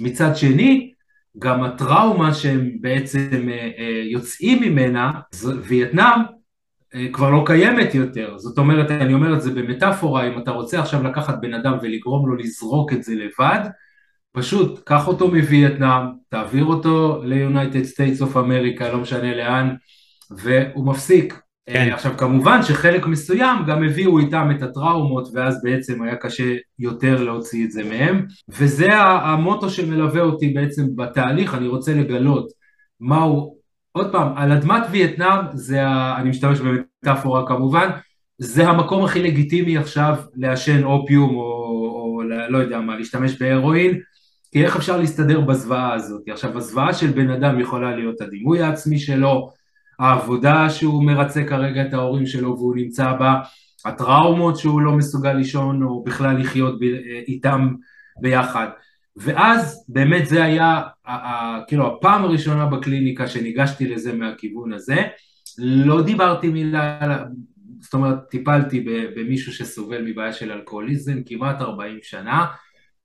[0.00, 0.92] מצד שני,
[1.38, 5.12] גם הטראומה שהם בעצם אה, אה, יוצאים ממנה,
[5.62, 6.20] וייטנאם
[6.94, 10.80] אה, כבר לא קיימת יותר, זאת אומרת, אני אומר את זה במטאפורה, אם אתה רוצה
[10.80, 13.68] עכשיו לקחת בן אדם ולגרום לו לזרוק את זה לבד,
[14.32, 19.74] פשוט קח אותו מווייטנאם, תעביר אותו ל-United States of America, לא משנה לאן,
[20.30, 21.90] והוא מפסיק, כן.
[21.92, 27.64] עכשיו כמובן שחלק מסוים גם הביאו איתם את הטראומות ואז בעצם היה קשה יותר להוציא
[27.64, 32.48] את זה מהם וזה המוטו שמלווה אותי בעצם בתהליך, אני רוצה לגלות
[33.00, 33.56] מהו,
[33.92, 37.90] עוד פעם, על אדמת וייטנאם זה, ה, אני משתמש במטאפורה כמובן,
[38.38, 44.00] זה המקום הכי לגיטימי עכשיו לעשן אופיום או, או לא יודע מה, להשתמש בהרואין
[44.52, 46.22] כי איך אפשר להסתדר בזוועה הזאת?
[46.28, 49.50] עכשיו הזוועה של בן אדם יכולה להיות הדימוי העצמי שלו
[49.98, 53.40] העבודה שהוא מרצה כרגע את ההורים שלו והוא נמצא בה,
[53.84, 56.82] הטראומות שהוא לא מסוגל לישון או בכלל לחיות ב,
[57.28, 57.74] איתם
[58.20, 58.68] ביחד.
[59.16, 60.82] ואז באמת זה היה
[61.68, 64.96] כאילו הפעם הראשונה בקליניקה שניגשתי לזה מהכיוון הזה,
[65.58, 66.98] לא דיברתי מילה,
[67.80, 68.84] זאת אומרת טיפלתי
[69.16, 72.46] במישהו שסובל מבעיה של אלכוהוליזם כמעט 40 שנה,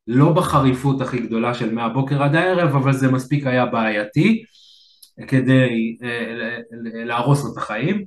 [0.08, 4.44] לא בחריפות הכי גדולה של מהבוקר עד הערב, אבל זה מספיק היה בעייתי.
[5.28, 6.58] כדי אה,
[7.06, 8.06] להרוס לו את החיים,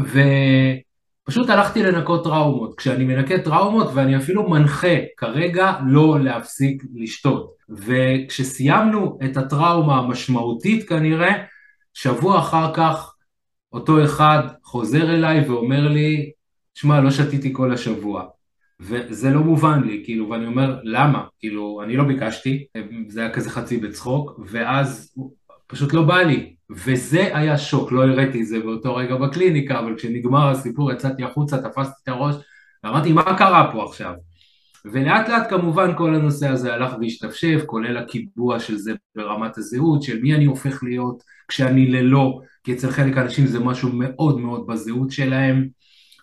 [0.00, 2.78] ופשוט הלכתי לנקות טראומות.
[2.78, 7.58] כשאני מנקה טראומות ואני אפילו מנחה כרגע לא להפסיק לשתות.
[7.68, 11.44] וכשסיימנו את הטראומה המשמעותית כנראה,
[11.94, 13.14] שבוע אחר כך
[13.72, 16.30] אותו אחד חוזר אליי ואומר לי,
[16.74, 18.24] שמע, לא שתיתי כל השבוע.
[18.80, 21.24] וזה לא מובן לי, כאילו, ואני אומר, למה?
[21.38, 22.66] כאילו, אני לא ביקשתי,
[23.08, 25.14] זה היה כזה חצי בצחוק, ואז
[25.68, 29.96] פשוט לא בא לי, וזה היה שוק, לא הראיתי את זה באותו רגע בקליניקה, אבל
[29.96, 32.34] כשנגמר הסיפור יצאתי החוצה, תפסתי את הראש,
[32.84, 34.12] ואמרתי מה קרה פה עכשיו?
[34.84, 40.20] ולאט לאט כמובן כל הנושא הזה הלך והשתפשף, כולל הקיבוע של זה ברמת הזהות, של
[40.22, 45.10] מי אני הופך להיות כשאני ללא, כי אצל חלק האנשים זה משהו מאוד מאוד בזהות
[45.10, 45.68] שלהם,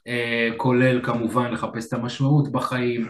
[0.07, 3.07] אה, כולל כמובן לחפש את המשמעות בחיים.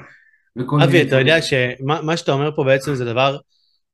[0.83, 3.37] אבי, אתה יודע שמה שאתה אומר פה בעצם זה דבר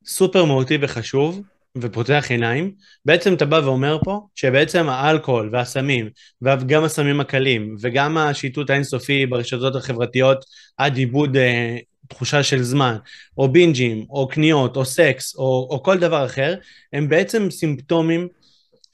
[0.05, 1.41] סופר מהותי וחשוב,
[1.77, 2.71] ופותח עיניים,
[3.05, 6.09] בעצם אתה בא ואומר פה שבעצם האלכוהול והסמים,
[6.41, 10.45] וגם הסמים הקלים, וגם השיטוט האינסופי ברשתות החברתיות
[10.77, 12.95] עד עיבוד אה, תחושה של זמן,
[13.37, 16.55] או בינג'ים, או קניות, או סקס, או, או כל דבר אחר,
[16.93, 18.27] הם בעצם סימפטומים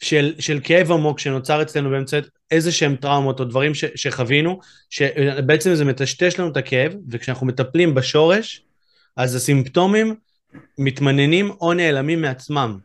[0.02, 4.60] של, של כאב עמוק שנוצר אצלנו באמצעות איזה שהם טראומות או דברים ש, שחווינו,
[4.90, 8.62] שבעצם זה מטשטש לנו את הכאב, וכשאנחנו מטפלים בשורש,
[9.16, 10.16] אז הסימפטומים
[10.78, 12.78] מתמננים או נעלמים מעצמם.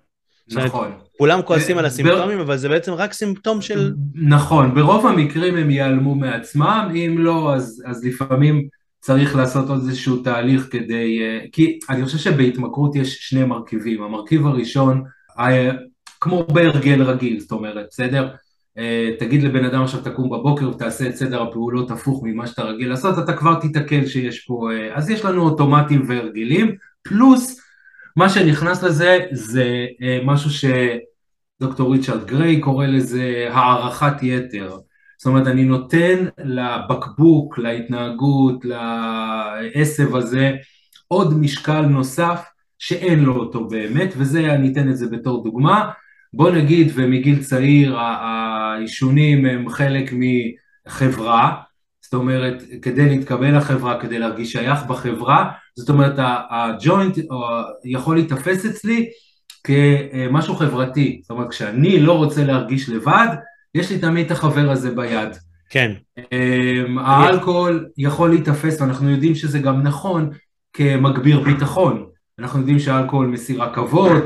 [0.52, 0.92] נכון.
[1.18, 3.92] כולם כועסים על הסימפטומים, אבל זה בעצם רק סימפטום של...
[4.14, 8.68] נכון, ברוב המקרים הם ייעלמו מעצמם, אם לא, אז, אז לפעמים
[9.00, 11.20] צריך לעשות עוד איזשהו תהליך כדי...
[11.22, 14.02] אה, כי אני חושב שבהתמכרות יש שני מרכיבים.
[14.02, 15.02] המרכיב הראשון,
[16.20, 18.28] כמו בהרגל רגיל, זאת אומרת, בסדר?
[19.18, 23.18] תגיד לבן אדם עכשיו תקום בבוקר ותעשה את סדר הפעולות הפוך ממה שאתה רגיל לעשות,
[23.18, 27.62] אתה כבר תיתקל שיש פה, אז יש לנו אוטומטים והרגלים, פלוס
[28.16, 29.87] מה שנכנס לזה זה
[30.25, 34.77] משהו שדוקטור ריצ'רד גריי קורא לזה הערכת יתר.
[35.18, 40.53] זאת אומרת, אני נותן לבקבוק, להתנהגות, לעשב הזה,
[41.09, 42.44] עוד משקל נוסף
[42.79, 45.90] שאין לו אותו באמת, וזה, אני אתן את זה בתור דוגמה.
[46.33, 50.12] בוא נגיד, ומגיל צעיר העישונים הם חלק
[50.87, 51.57] מחברה,
[52.01, 56.14] זאת אומרת, כדי להתקבל לחברה, כדי להרגיש שייך בחברה, זאת אומרת,
[56.50, 57.18] הג'וינט
[57.85, 59.11] יכול להיתפס אצלי
[59.64, 63.28] כמשהו חברתי, זאת אומרת, כשאני לא רוצה להרגיש לבד,
[63.74, 65.37] יש לי תמיד את החבר הזה ביד.
[65.70, 65.92] כן.
[66.18, 70.30] Um, האלכוהול יכול להיתפס, ואנחנו יודעים שזה גם נכון,
[70.72, 72.06] כמגביר ביטחון.
[72.38, 74.22] אנחנו יודעים שאלכוהול מסיר רכבות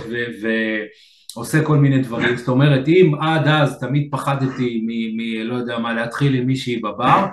[1.36, 2.36] ועושה כל מיני דברים.
[2.36, 5.16] זאת אומרת, אם עד אז תמיד פחדתי מ...
[5.16, 5.48] מ...
[5.48, 7.26] לא יודע מה, להתחיל עם מישהי בבר,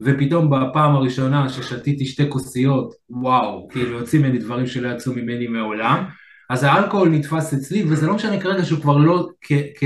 [0.00, 6.04] ופתאום בפעם הראשונה ששתיתי שתי כוסיות, וואו, כאילו יוצאים ממני דברים שלא יצאו ממני מעולם,
[6.50, 9.52] אז האלכוהול נתפס אצלי, וזה לא משנה כרגע שהוא כבר לא כ...
[9.78, 9.84] כ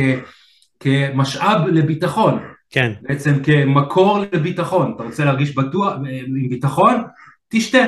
[0.80, 2.38] כמשאב לביטחון.
[2.70, 2.92] כן.
[3.02, 4.92] בעצם כמקור לביטחון.
[4.96, 5.94] אתה רוצה להרגיש בטוח,
[6.26, 7.02] עם ביטחון?
[7.48, 7.78] תשתה.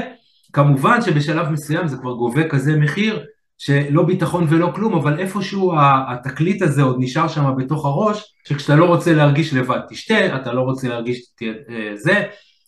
[0.52, 3.24] כמובן שבשלב מסוים זה כבר גובה כזה מחיר,
[3.58, 5.72] שלא ביטחון ולא כלום, אבל איפשהו
[6.10, 10.60] התקליט הזה עוד נשאר שם בתוך הראש, שכשאתה לא רוצה להרגיש לבד תשתה, אתה לא
[10.60, 12.24] רוצה להרגיש אה, זה.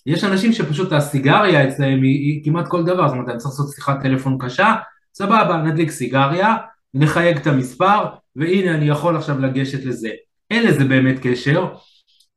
[0.07, 3.75] יש אנשים שפשוט הסיגריה אצלם היא, היא כמעט כל דבר, זאת אומרת, אני צריך לעשות
[3.75, 4.75] שיחת טלפון קשה,
[5.15, 6.55] סבבה, נדליק סיגריה,
[6.95, 8.05] נחייג את המספר,
[8.37, 10.11] והנה אני יכול עכשיו לגשת לזה.
[10.51, 11.67] אין לזה באמת קשר,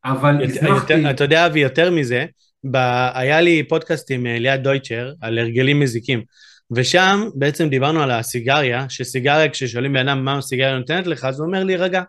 [0.05, 1.09] אבל הצלחתי...
[1.09, 2.25] אתה יודע אבי, יותר מזה,
[2.71, 2.77] ב...
[3.13, 6.21] היה לי פודקאסט עם אה, ליאת דויטשר על הרגלים מזיקים,
[6.71, 11.47] ושם בעצם דיברנו על הסיגריה, שסיגריה כששואלים בן אדם מה הסיגריה נותנת לך, אז הוא
[11.47, 12.01] אומר להירגע.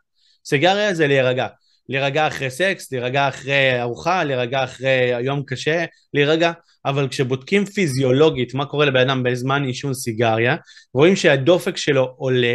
[0.46, 1.46] סיגריה זה להירגע.
[1.88, 6.52] להירגע אחרי סקס, להירגע אחרי ארוחה, להירגע אחרי יום קשה, להירגע.
[6.84, 10.56] אבל כשבודקים פיזיולוגית מה קורה לבן אדם בזמן עישון סיגריה,
[10.94, 12.54] רואים שהדופק שלו עולה,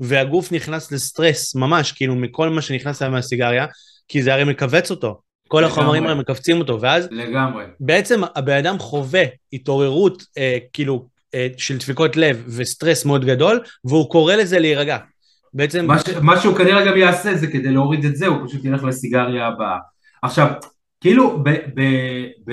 [0.00, 3.66] והגוף נכנס לסטרס ממש, כאילו מכל מה שנכנס אליו מהסיגריה,
[4.08, 5.20] כי זה הרי מכווץ אותו.
[5.48, 7.08] כל החומרים האלה מכווצים אותו, ואז...
[7.10, 7.64] לגמרי.
[7.80, 11.08] בעצם הבן אדם חווה התעוררות, אה, כאילו,
[11.56, 14.98] של דפיקות לב וסטרס מאוד גדול, והוא קורא לזה להירגע.
[15.54, 15.86] בעצם...
[15.86, 16.08] מה, ש...
[16.22, 19.78] מה שהוא כנראה גם יעשה זה כדי להוריד את זה, הוא פשוט ילך לסיגריה הבאה.
[20.22, 20.52] עכשיו,
[21.00, 21.82] כאילו, ב, ב,
[22.46, 22.52] ב,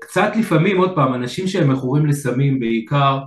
[0.00, 3.18] קצת לפעמים, עוד פעם, אנשים שהם מכורים לסמים בעיקר,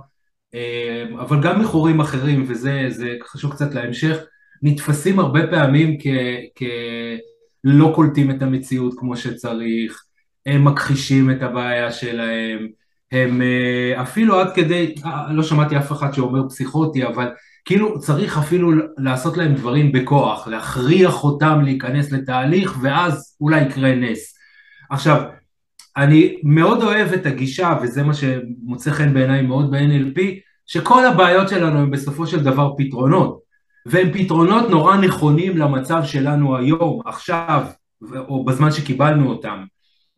[0.54, 2.88] אה, אבל גם מכורים אחרים, וזה
[3.26, 4.16] חשוב קצת להמשך,
[4.62, 5.98] נתפסים הרבה פעמים
[6.58, 10.04] כלא קולטים את המציאות כמו שצריך,
[10.46, 12.68] הם מכחישים את הבעיה שלהם,
[13.14, 17.28] הם אה, אפילו עד כדי, אה, לא שמעתי אף אחד שאומר פסיכוטי, אבל
[17.64, 24.34] כאילו צריך אפילו לעשות להם דברים בכוח, להכריח אותם להיכנס לתהליך ואז אולי יקרה נס.
[24.90, 25.22] עכשיו,
[25.96, 30.20] אני מאוד אוהב את הגישה, וזה מה שמוצא חן בעיניי מאוד ב-NLP,
[30.66, 33.40] שכל הבעיות שלנו הם בסופו של דבר פתרונות,
[33.86, 37.66] והם פתרונות נורא נכונים למצב שלנו היום, עכשיו,
[38.14, 39.64] או בזמן שקיבלנו אותם.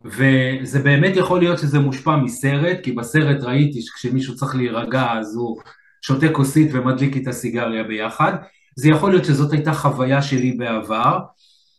[0.07, 5.61] וזה באמת יכול להיות שזה מושפע מסרט, כי בסרט ראיתי שכשמישהו צריך להירגע אז הוא
[6.03, 8.33] שותה כוסית ומדליק את הסיגריה ביחד.
[8.77, 11.19] זה יכול להיות שזאת הייתה חוויה שלי בעבר,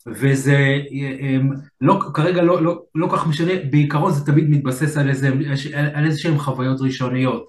[0.08, 0.78] וזה
[1.82, 5.30] לא, כרגע לא, לא, לא כך משנה, בעיקרון זה תמיד מתבסס על איזה,
[5.94, 7.46] על איזה שהם חוויות ראשוניות.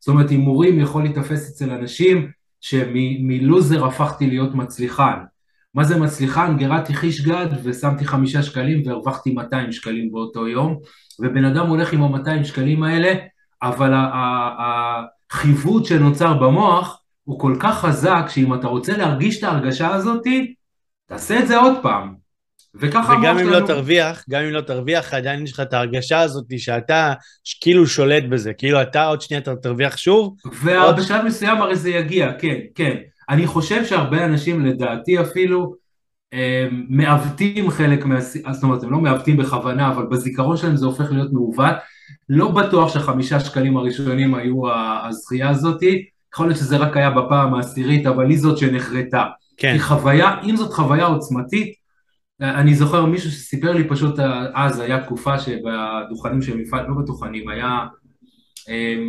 [0.00, 5.18] זאת אומרת, הימורים יכול להיתפס אצל אנשים שמלוזר הפכתי להיות מצליחן.
[5.74, 6.56] מה זה מצליחן?
[6.56, 10.78] גירדתי חיש גד ושמתי חמישה שקלים והרווחתי 200 שקלים באותו יום,
[11.20, 13.14] ובן אדם הולך עם ה-200 שקלים האלה,
[13.62, 13.92] אבל
[15.30, 20.54] החיווט שנוצר במוח הוא כל כך חזק, שאם אתה רוצה להרגיש את ההרגשה הזאתי,
[21.06, 22.14] תעשה את זה עוד פעם.
[22.74, 26.44] וככה וגם אם לא תרוויח, גם אם לא תרוויח, עדיין יש לך את ההרגשה הזאת
[26.58, 27.12] שאתה
[27.60, 30.36] כאילו שולט בזה, כאילו אתה עוד שנייה אתה תרוויח שוב.
[30.46, 31.24] ובשלב עוד...
[31.24, 32.96] מסוים הרי זה יגיע, כן, כן.
[33.32, 35.74] אני חושב שהרבה אנשים, לדעתי אפילו,
[36.88, 38.20] מעוותים חלק מה...
[38.20, 41.74] זאת אומרת, הם לא מעוותים בכוונה, אבל בזיכרון שלהם זה הופך להיות מעוות.
[42.28, 44.62] לא בטוח שחמישה שקלים הראשונים היו
[45.08, 49.24] הזכייה הזאתי, יכול להיות שזה רק היה בפעם העשירית, אבל היא זאת שנחרטה.
[49.56, 49.72] כן.
[49.72, 51.74] כי חוויה, אם זאת חוויה עוצמתית,
[52.40, 54.18] אני זוכר מישהו שסיפר לי פשוט,
[54.54, 57.86] אז היה תקופה שבדוכנים של מפעל, לא בדוכנים, היה אה,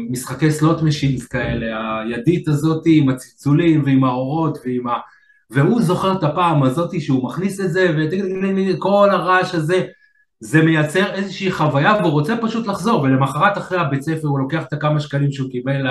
[0.10, 4.94] משחקי סלוט משינס כאלה, הידית הזאתי עם הצלצולים ועם האורות ועם ה...
[5.50, 9.86] והוא זוכר את הפעם הזאתי שהוא מכניס את זה וכל הרעש הזה,
[10.40, 14.74] זה מייצר איזושהי חוויה והוא רוצה פשוט לחזור ולמחרת אחרי הבית ספר הוא לוקח את
[14.74, 15.86] הכמה שקלים שהוא קיבל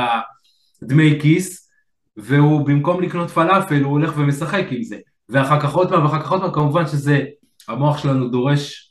[0.83, 1.71] לדמי כיס
[2.17, 4.97] והוא במקום לקנות פלאפל הוא הולך ומשחק עם זה.
[5.29, 7.25] ואחר כך עוד פעם, ואחר כך עוד פעם, כמובן שזה,
[7.69, 8.82] המוח שלנו דורש, אה,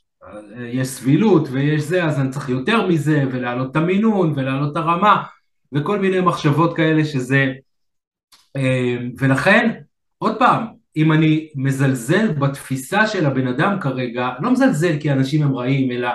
[0.56, 5.22] יש סבילות ויש זה, אז אני צריך יותר מזה, ולהעלות את המינון, ולהעלות את הרמה,
[5.72, 7.52] וכל מיני מחשבות כאלה שזה,
[8.56, 9.80] אה, ולכן,
[10.18, 10.66] עוד פעם,
[10.96, 16.08] אם אני מזלזל בתפיסה של הבן אדם כרגע, לא מזלזל כי אנשים הם רעים, אלא,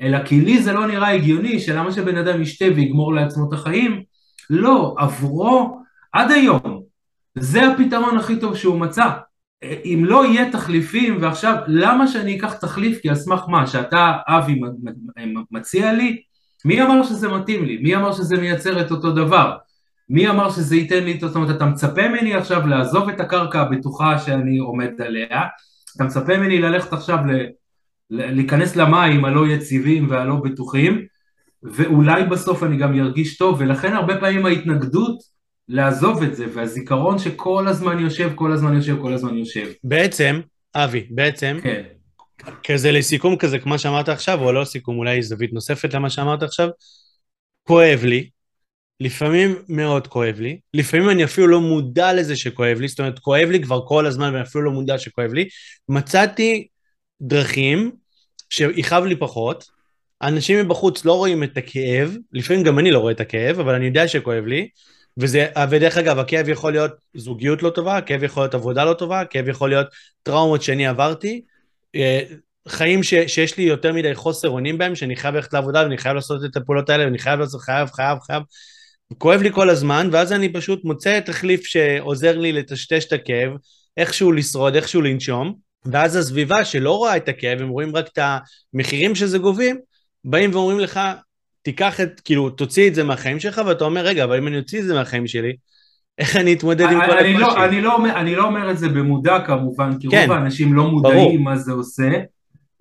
[0.00, 4.02] אלא כי לי זה לא נראה הגיוני, שלמה שבן אדם ישתה ויגמור לעצמו את החיים,
[4.50, 5.80] לא, עבורו
[6.12, 6.82] עד היום,
[7.38, 9.10] זה הפתרון הכי טוב שהוא מצא.
[9.62, 13.00] אם לא יהיה תחליפים, ועכשיו, למה שאני אקח תחליף?
[13.00, 13.66] כי על סמך מה?
[13.66, 14.60] שאתה, אבי,
[15.50, 16.22] מציע לי?
[16.64, 17.78] מי אמר שזה מתאים לי?
[17.82, 19.56] מי אמר שזה מייצר את אותו דבר?
[20.08, 23.60] מי אמר שזה ייתן לי את זאת אומרת, אתה מצפה ממני עכשיו לעזוב את הקרקע
[23.60, 25.42] הבטוחה שאני עומד עליה,
[25.96, 27.46] אתה מצפה ממני ללכת עכשיו ל...
[28.10, 31.06] להיכנס למים הלא יציבים והלא בטוחים,
[31.62, 35.35] ואולי בסוף אני גם ארגיש טוב, ולכן הרבה פעמים ההתנגדות
[35.68, 39.66] לעזוב את זה, והזיכרון שכל הזמן יושב, כל הזמן יושב, כל הזמן יושב.
[39.84, 40.40] בעצם,
[40.74, 41.82] אבי, בעצם, כן.
[42.64, 46.68] כזה לסיכום כזה, כמו שאמרת עכשיו, או לא סיכום, אולי זווית נוספת למה שאמרת עכשיו,
[47.62, 48.28] כואב לי,
[49.00, 53.48] לפעמים מאוד כואב לי, לפעמים אני אפילו לא מודע לזה שכואב לי, זאת אומרת, כואב
[53.48, 55.48] לי כבר כל הזמן ואני אפילו לא מודע שכואב לי.
[55.88, 56.66] מצאתי
[57.22, 57.90] דרכים
[58.50, 59.64] שיכאב לי פחות,
[60.22, 63.86] אנשים מבחוץ לא רואים את הכאב, לפעמים גם אני לא רואה את הכאב, אבל אני
[63.86, 64.68] יודע שכואב לי,
[65.18, 69.20] וזה, ודרך אגב, הכאב יכול להיות זוגיות לא טובה, הכאב יכול להיות עבודה לא טובה,
[69.20, 69.86] הכאב יכול להיות
[70.22, 71.42] טראומות שאני עברתי,
[71.94, 72.20] אה,
[72.68, 76.14] חיים ש, שיש לי יותר מדי חוסר אונים בהם, שאני חייב ללכת לעבודה ואני חייב
[76.14, 78.42] לעשות את הפעולות האלה ואני חייב לעשות, חייב, חייב, חייב.
[79.18, 83.50] כואב לי כל הזמן, ואז אני פשוט מוצא תחליף שעוזר לי לטשטש את הכאב,
[83.96, 88.18] איכשהו לשרוד, איכשהו לנשום, ואז הסביבה שלא רואה את הכאב, הם רואים רק את
[88.74, 89.78] המחירים שזה גובים,
[90.24, 91.00] באים ואומרים לך,
[91.66, 94.80] תיקח את, כאילו, תוציא את זה מהחיים שלך, ואתה אומר, רגע, אבל אם אני אוציא
[94.80, 95.56] את זה מהחיים שלי,
[96.18, 97.32] איך אני אתמודד עם כל הקושי?
[97.32, 100.74] לא, אני, לא אומר, אני לא אומר את זה במודע כמובן, כי כן, רוב האנשים
[100.74, 101.38] לא מודעים ברור.
[101.38, 102.10] מה זה עושה,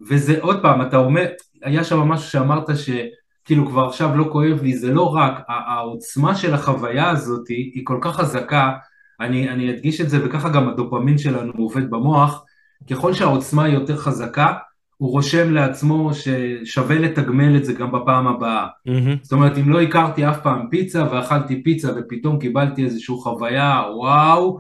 [0.10, 1.26] וזה עוד פעם, אתה אומר,
[1.64, 6.54] היה שם משהו שאמרת שכאילו כבר עכשיו לא כואב לי, זה לא רק, העוצמה של
[6.54, 8.72] החוויה הזאת היא כל כך חזקה,
[9.20, 12.44] אני, אני אדגיש את זה, וככה גם הדופמין שלנו עובד במוח,
[12.92, 14.54] ככל שהעוצמה היא יותר חזקה,
[14.98, 18.68] הוא רושם לעצמו ששווה לתגמל את זה גם בפעם הבאה.
[18.88, 19.20] Mm-hmm.
[19.22, 24.60] זאת אומרת, אם לא הכרתי אף פעם פיצה ואכלתי פיצה ופתאום קיבלתי איזושהי חוויה, וואו,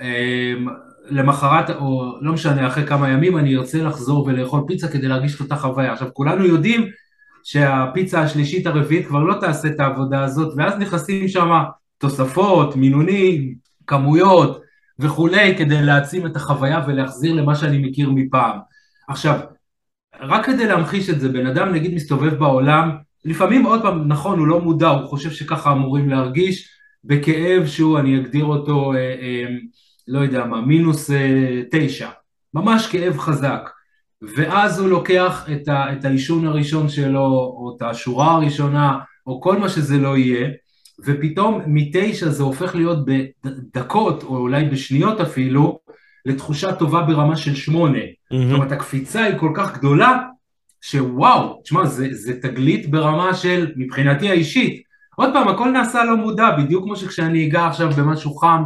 [0.00, 0.66] אמ,
[1.10, 5.40] למחרת, או לא משנה, אחרי כמה ימים אני ארצה לחזור ולאכול פיצה כדי להרגיש את
[5.40, 5.92] אותה חוויה.
[5.92, 6.86] עכשיו, כולנו יודעים
[7.44, 11.50] שהפיצה השלישית הרביעית כבר לא תעשה את העבודה הזאת, ואז נכנסים שם
[11.98, 13.54] תוספות, מינונים,
[13.86, 14.60] כמויות
[14.98, 18.58] וכולי, כדי להעצים את החוויה ולהחזיר למה שאני מכיר מפעם.
[19.08, 19.40] עכשיו,
[20.22, 22.90] רק כדי להמחיש את זה, בן אדם נגיד מסתובב בעולם,
[23.24, 26.68] לפעמים עוד פעם, נכון, הוא לא מודע, הוא חושב שככה אמורים להרגיש,
[27.04, 29.44] בכאב שהוא, אני אגדיר אותו, אה, אה,
[30.08, 32.08] לא יודע מה, מינוס אה, תשע,
[32.54, 33.70] ממש כאב חזק.
[34.36, 39.58] ואז הוא לוקח את, ה, את העישון הראשון שלו, או את השורה הראשונה, או כל
[39.58, 40.48] מה שזה לא יהיה,
[41.04, 45.78] ופתאום מתשע זה הופך להיות בדקות, או אולי בשניות אפילו,
[46.26, 47.98] לתחושה טובה ברמה של שמונה.
[47.98, 48.36] Mm-hmm.
[48.36, 50.18] זאת אומרת, הקפיצה היא כל כך גדולה,
[50.80, 54.82] שוואו, תשמע, זה, זה תגלית ברמה של, מבחינתי האישית.
[55.16, 58.64] עוד פעם, הכל נעשה לא מודע, בדיוק כמו שכשאני אגע עכשיו במשהו חם,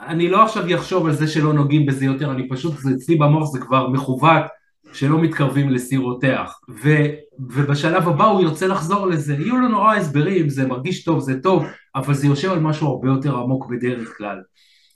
[0.00, 3.52] אני לא עכשיו אחשוב על זה שלא נוגעים בזה יותר, אני פשוט, זה אצלי במוח
[3.52, 4.42] זה כבר מכוות,
[4.92, 6.60] שלא מתקרבים לסיר רותח.
[6.84, 6.88] ו,
[7.38, 11.64] ובשלב הבא הוא ירצה לחזור לזה, יהיו לו נורא הסברים, זה מרגיש טוב, זה טוב,
[11.94, 14.38] אבל זה יושב על משהו הרבה יותר עמוק בדרך כלל.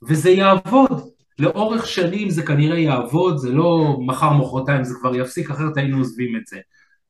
[0.09, 1.01] וזה יעבוד,
[1.38, 6.37] לאורך שנים זה כנראה יעבוד, זה לא מחר מחרתיים זה כבר יפסיק, אחרת היינו עוזבים
[6.37, 6.59] את זה.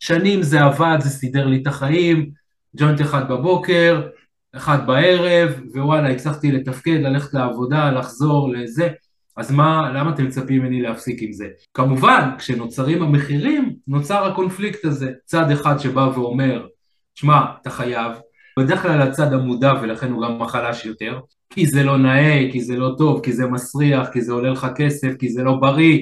[0.01, 2.31] שנים זה עבד, זה סידר לי את החיים,
[2.77, 4.09] ג'וינט אחד בבוקר,
[4.57, 8.89] אחד בערב, ווואלה, הצלחתי לתפקד, ללכת לעבודה, לחזור לזה,
[9.37, 11.49] אז מה, למה אתם מצפים ממני להפסיק עם זה?
[11.75, 15.13] כמובן, כשנוצרים המחירים, נוצר הקונפליקט הזה.
[15.25, 16.67] צד אחד שבא ואומר,
[17.15, 18.13] שמע, אתה חייב,
[18.59, 21.21] בדרך כלל הצד המודע ולכן הוא גם החלש יותר,
[21.55, 24.67] כי זה לא נאה, כי זה לא טוב, כי זה מסריח, כי זה עולה לך
[24.77, 25.99] כסף, כי זה לא בריא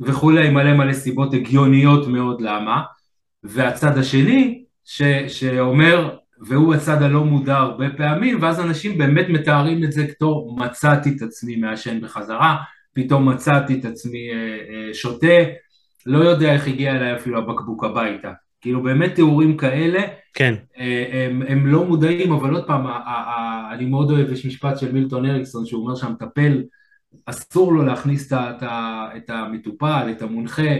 [0.00, 2.82] וכולי, מלא מלא סיבות הגיוניות מאוד למה.
[3.44, 9.92] והצד השני, ש, שאומר, והוא הצד הלא מודע הרבה פעמים, ואז אנשים באמת מתארים את
[9.92, 12.56] זה כתור מצאתי את עצמי מעשן בחזרה,
[12.94, 15.42] פתאום מצאתי את עצמי אה, אה, שותה,
[16.06, 18.32] לא יודע איך הגיע אליי אפילו הבקבוק הביתה.
[18.62, 20.02] כאילו באמת תיאורים כאלה,
[20.34, 20.54] כן.
[20.78, 22.86] אה, הם, הם לא מודעים, אבל עוד פעם,
[23.72, 26.62] אני מאוד אוהב, יש משפט של מילטון אריקסון שהוא אומר שהמטפל,
[27.26, 28.62] אסור לו להכניס את,
[29.16, 30.72] את המטופל, את המונחה,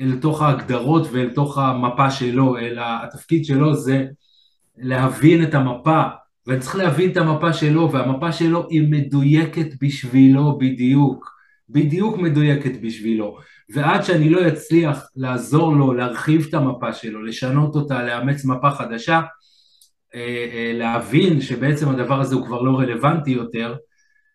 [0.00, 4.06] אל תוך ההגדרות ואל תוך המפה שלו, אלא התפקיד שלו זה
[4.78, 6.02] להבין את המפה,
[6.46, 11.36] ואני צריך להבין את המפה שלו, והמפה שלו היא מדויקת בשבילו בדיוק.
[11.68, 13.38] בדיוק מדויקת בשבילו,
[13.74, 19.20] ועד שאני לא אצליח לעזור לו להרחיב את המפה שלו, לשנות אותה, לאמץ מפה חדשה,
[20.14, 23.74] אה, אה, להבין שבעצם הדבר הזה הוא כבר לא רלוונטי יותר,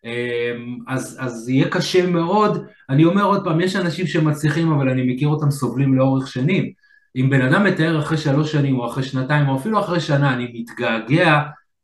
[0.04, 0.52] אה,
[0.88, 5.28] אז, אז יהיה קשה מאוד, אני אומר עוד פעם, יש אנשים שמצליחים אבל אני מכיר
[5.28, 6.72] אותם סובלים לאורך שנים,
[7.16, 10.52] אם בן אדם מתאר אחרי שלוש שנים או אחרי שנתיים או אפילו אחרי שנה אני
[10.54, 11.40] מתגעגע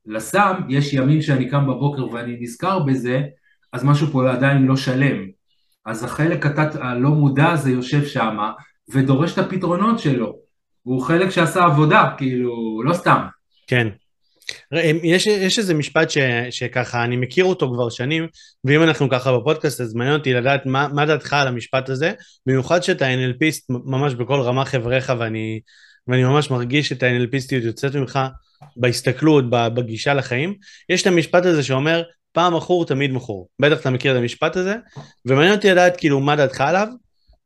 [0.07, 3.22] לסם, יש ימים שאני קם בבוקר ואני נזכר בזה,
[3.72, 5.38] אז משהו פה עדיין לא שלם.
[5.89, 8.36] אז החלק התת הלא מודע הזה יושב שם
[8.89, 10.36] ודורש את הפתרונות שלו.
[10.82, 13.20] הוא חלק שעשה עבודה, כאילו, לא סתם.
[13.66, 13.89] כן.
[15.03, 16.18] יש, יש איזה משפט ש,
[16.51, 18.26] שככה אני מכיר אותו כבר שנים
[18.64, 22.12] ואם אנחנו ככה בפודקאסט אז מעניין אותי לדעת מה, מה דעתך על המשפט הזה
[22.47, 25.61] במיוחד שאתה NLPיסט ממש בכל רמה חבריך ואני,
[26.09, 28.18] ואני ממש מרגיש את ה-NLPיסטיות יוצאת ממך
[28.76, 30.55] בהסתכלות, בגישה לחיים
[30.89, 32.03] יש את המשפט הזה שאומר
[32.39, 33.49] פעם מכור תמיד מכור.
[33.61, 34.76] בטח אתה מכיר את המשפט הזה.
[35.26, 36.89] ומעניין אותי לדעת כאילו מה דעתך עליו.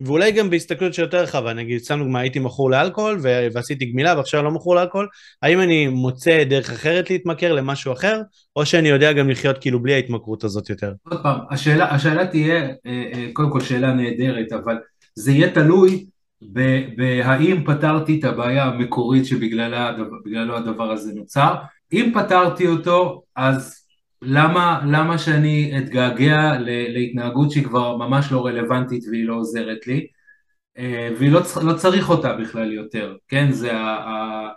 [0.01, 3.19] ואולי גם בהסתכלות שיותר רחבה, נגיד, סתם דוגמא, הייתי מכור לאלכוהול
[3.53, 5.09] ועשיתי גמילה ועכשיו לא מכור לאלכוהול,
[5.43, 8.21] האם אני מוצא דרך אחרת להתמכר למשהו אחר,
[8.57, 10.93] או שאני יודע גם לחיות כאילו בלי ההתמכרות הזאת יותר?
[11.09, 14.79] עוד פעם, השאלה, השאלה תהיה, אה, אה, קודם כל שאלה נהדרת, אבל
[15.15, 16.07] זה יהיה תלוי
[16.97, 21.55] בהאם פתרתי את הבעיה המקורית שבגללו הדבר הזה נוצר.
[21.93, 23.82] אם פתרתי אותו, אז
[24.23, 30.07] למה, למה שאני אתגעגע להתנהגות שהיא כבר ממש לא רלוונטית והיא לא עוזרת לי
[30.79, 33.53] אה, והיא לא, לא צריך אותה בכלל יותר, כן?
[33.53, 33.87] זה ה...
[33.87, 34.49] ה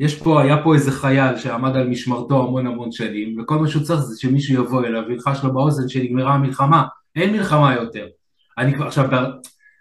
[0.00, 3.82] יש פה, היה פה איזה חייל שעמד על משמרתו המון המון שנים וכל מה שהוא
[3.82, 6.84] צריך זה שמישהו יבוא אליו וילחש לו באוזן שנגמרה המלחמה,
[7.16, 8.06] אין מלחמה יותר.
[8.58, 9.08] אני כבר עכשיו,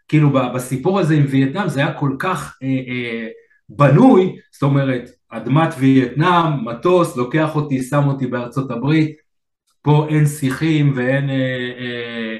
[0.07, 3.27] כאילו בסיפור הזה עם וייטנאם זה היה כל כך אה, אה,
[3.69, 9.24] בנוי, זאת אומרת, אדמת וייטנאם, מטוס, לוקח אותי, שם אותי בארצות הברית,
[9.85, 11.35] פה אין שיחים ואין אה,
[11.79, 12.37] אה,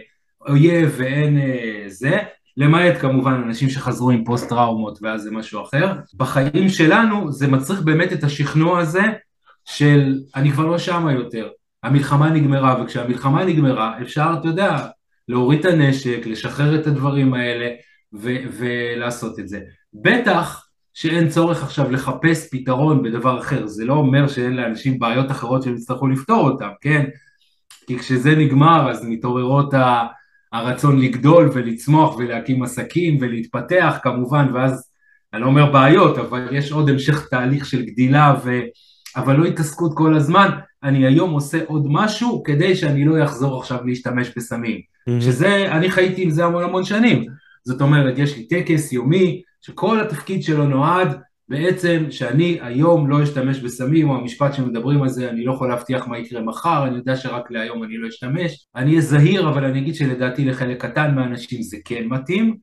[0.48, 2.20] אויב ואין אה, זה,
[2.58, 5.94] למעט כמובן אנשים שחזרו עם פוסט טראומות ואז זה משהו אחר.
[6.14, 9.02] בחיים שלנו זה מצריך באמת את השכנוע הזה
[9.66, 11.50] של אני כבר לא שמה יותר,
[11.84, 14.88] המלחמה נגמרה וכשהמלחמה נגמרה אפשר, אתה יודע,
[15.28, 17.70] להוריד את הנשק, לשחרר את הדברים האלה
[18.14, 19.60] ו- ולעשות את זה.
[19.94, 25.64] בטח שאין צורך עכשיו לחפש פתרון בדבר אחר, זה לא אומר שאין לאנשים בעיות אחרות
[25.64, 27.06] שהם יצטרכו לפתור אותם, כן?
[27.88, 29.74] כי כשזה נגמר אז מתעוררות
[30.52, 34.90] הרצון לגדול ולצמוח ולהקים עסקים ולהתפתח כמובן ואז
[35.34, 38.60] אני לא אומר בעיות אבל יש עוד המשך תהליך של גדילה ו...
[39.16, 40.50] אבל לא התעסקות כל הזמן.
[40.84, 44.80] אני היום עושה עוד משהו כדי שאני לא אחזור עכשיו להשתמש בסמים.
[44.80, 45.22] Mm-hmm.
[45.22, 47.26] שזה אני חייתי עם זה המון המון שנים.
[47.64, 51.18] זאת אומרת יש לי טקס יומי שכל התפקיד שלו נועד
[51.50, 56.08] בעצם שאני היום לא אשתמש בסמים, או המשפט שמדברים על זה, אני לא יכול להבטיח
[56.08, 58.68] מה יקרה מחר, אני יודע שרק להיום אני לא אשתמש.
[58.76, 62.58] אני אהיה זהיר, אבל אני אגיד שלדעתי לחלק קטן מהאנשים זה כן מתאים.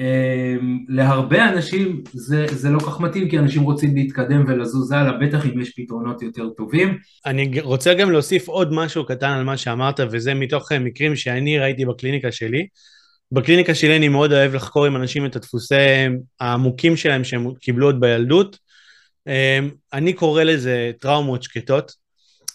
[0.00, 5.46] אמ, להרבה אנשים זה, זה לא כך מתאים, כי אנשים רוצים להתקדם ולזוז הלאה, בטח
[5.46, 6.98] אם יש פתרונות יותר טובים.
[7.26, 11.84] אני רוצה גם להוסיף עוד משהו קטן על מה שאמרת, וזה מתוך מקרים שאני ראיתי
[11.84, 12.66] בקליניקה שלי.
[13.32, 15.74] בקליניקה שלי אני מאוד אוהב לחקור עם אנשים את הדפוסי
[16.40, 18.58] העמוקים שלהם שהם קיבלו עוד בילדות.
[19.26, 21.92] אמ, אני קורא לזה טראומות שקטות.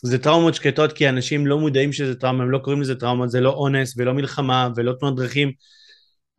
[0.03, 3.41] זה טראומות שקטות כי אנשים לא מודעים שזה טראומה, הם לא קוראים לזה טראומות, זה
[3.41, 5.51] לא אונס ולא מלחמה ולא תנועות דרכים,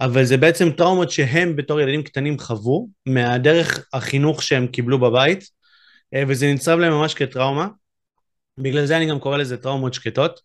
[0.01, 5.45] אבל זה בעצם טראומות שהם בתור ילדים קטנים חוו מהדרך החינוך שהם קיבלו בבית,
[6.15, 7.67] אה, וזה נצרב להם ממש כטראומה.
[8.59, 10.41] בגלל זה אני גם קורא לזה טראומות שקטות.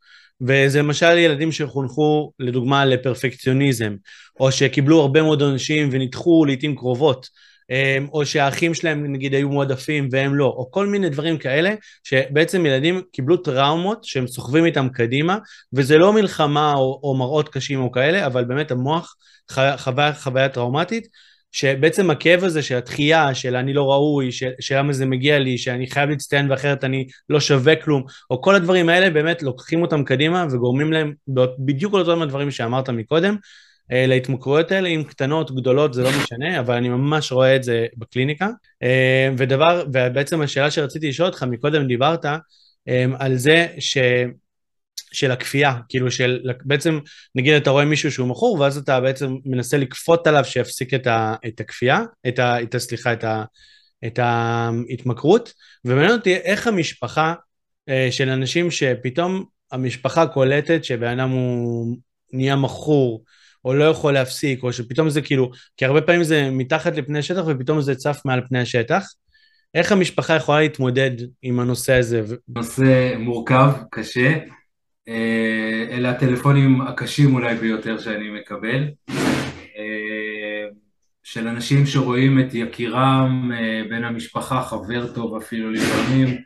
[0.47, 3.95] וזה למשל ילדים שחונכו לדוגמה לפרפקציוניזם,
[4.39, 7.29] או שקיבלו הרבה מאוד עונשים ונדחו לעיתים קרובות,
[7.71, 11.73] אמ, או שהאחים שלהם נגיד היו מועדפים והם לא, או כל מיני דברים כאלה,
[12.03, 15.37] שבעצם ילדים קיבלו טראומות שהם סוחבים איתם קדימה,
[15.73, 19.15] וזה לא מלחמה או, או מראות קשים או כאלה, אבל באמת המוח
[19.77, 21.07] חווה חוויה טראומטית,
[21.51, 25.57] שבעצם הכאב הזה של התחייה, של אני לא ראוי, של, של למה זה מגיע לי,
[25.57, 30.03] שאני חייב להצטיין ואחרת אני לא שווה כלום, או כל הדברים האלה באמת לוקחים אותם
[30.03, 31.13] קדימה וגורמים להם
[31.59, 33.35] בדיוק על אותם הדברים שאמרת מקודם,
[33.91, 37.85] אה, להתמכרויות האלה, אם קטנות, גדולות, זה לא משנה, אבל אני ממש רואה את זה
[37.97, 38.49] בקליניקה.
[38.83, 43.97] אה, ודבר, ובעצם השאלה שרציתי לשאול אותך, מקודם דיברת אה, על זה ש...
[45.11, 46.99] של הכפייה, כאילו של בעצם
[47.35, 51.35] נגיד אתה רואה מישהו שהוא מכור ואז אתה בעצם מנסה לכפות עליו שיפסיק את, ה,
[51.47, 53.43] את הכפייה, את ה, את, סליחה, את, ה,
[54.05, 55.53] את ההתמכרות.
[55.85, 57.33] ומעניין אותי איך המשפחה
[57.89, 61.97] אה, של אנשים שפתאום המשפחה קולטת שבן אדם הוא
[62.33, 63.23] נהיה מכור
[63.65, 67.43] או לא יכול להפסיק או שפתאום זה כאילו, כי הרבה פעמים זה מתחת לפני השטח
[67.47, 69.07] ופתאום זה צף מעל פני השטח.
[69.73, 71.11] איך המשפחה יכולה להתמודד
[71.41, 72.21] עם הנושא הזה?
[72.47, 74.37] נושא מורכב, קשה,
[75.91, 78.87] אלה הטלפונים הקשים אולי ביותר שאני מקבל.
[81.23, 83.51] של אנשים שרואים את יקירם,
[83.89, 86.37] בן המשפחה, חבר טוב אפילו לפעמים,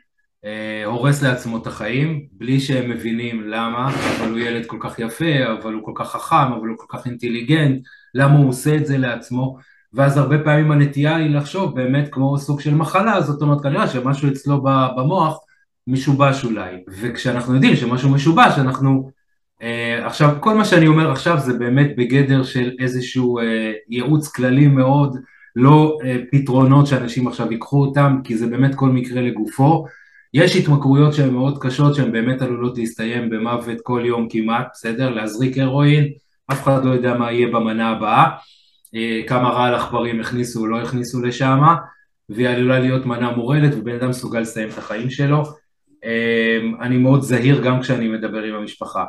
[0.84, 5.72] הורס לעצמו את החיים, בלי שהם מבינים למה, אבל הוא ילד כל כך יפה, אבל
[5.72, 7.82] הוא כל כך חכם, אבל הוא כל כך אינטליגנט,
[8.14, 9.58] למה הוא עושה את זה לעצמו,
[9.92, 14.28] ואז הרבה פעמים הנטייה היא לחשוב באמת כמו סוג של מחלה, זאת אומרת כנראה שמשהו
[14.28, 14.62] אצלו
[14.96, 15.38] במוח
[15.86, 19.10] משובש אולי, וכשאנחנו יודעים שמשהו משובש אנחנו
[19.60, 23.42] Uh, עכשיו כל מה שאני אומר עכשיו זה באמת בגדר של איזשהו uh,
[23.88, 25.16] ייעוץ כללי מאוד,
[25.56, 29.86] לא uh, פתרונות שאנשים עכשיו ייקחו אותם, כי זה באמת כל מקרה לגופו.
[30.34, 35.10] יש התמכרויות שהן מאוד קשות, שהן באמת עלולות להסתיים במוות כל יום כמעט, בסדר?
[35.10, 36.08] להזריק הרואין,
[36.52, 40.80] אף אחד לא יודע מה יהיה במנה הבאה, uh, כמה רעל עכברים הכניסו או לא
[40.80, 41.62] הכניסו לשם,
[42.28, 45.42] והיא עלולה להיות מנה מורדת ובן אדם מסוגל לסיים את החיים שלו.
[46.06, 49.04] Uh, אני מאוד זהיר גם כשאני מדבר עם המשפחה.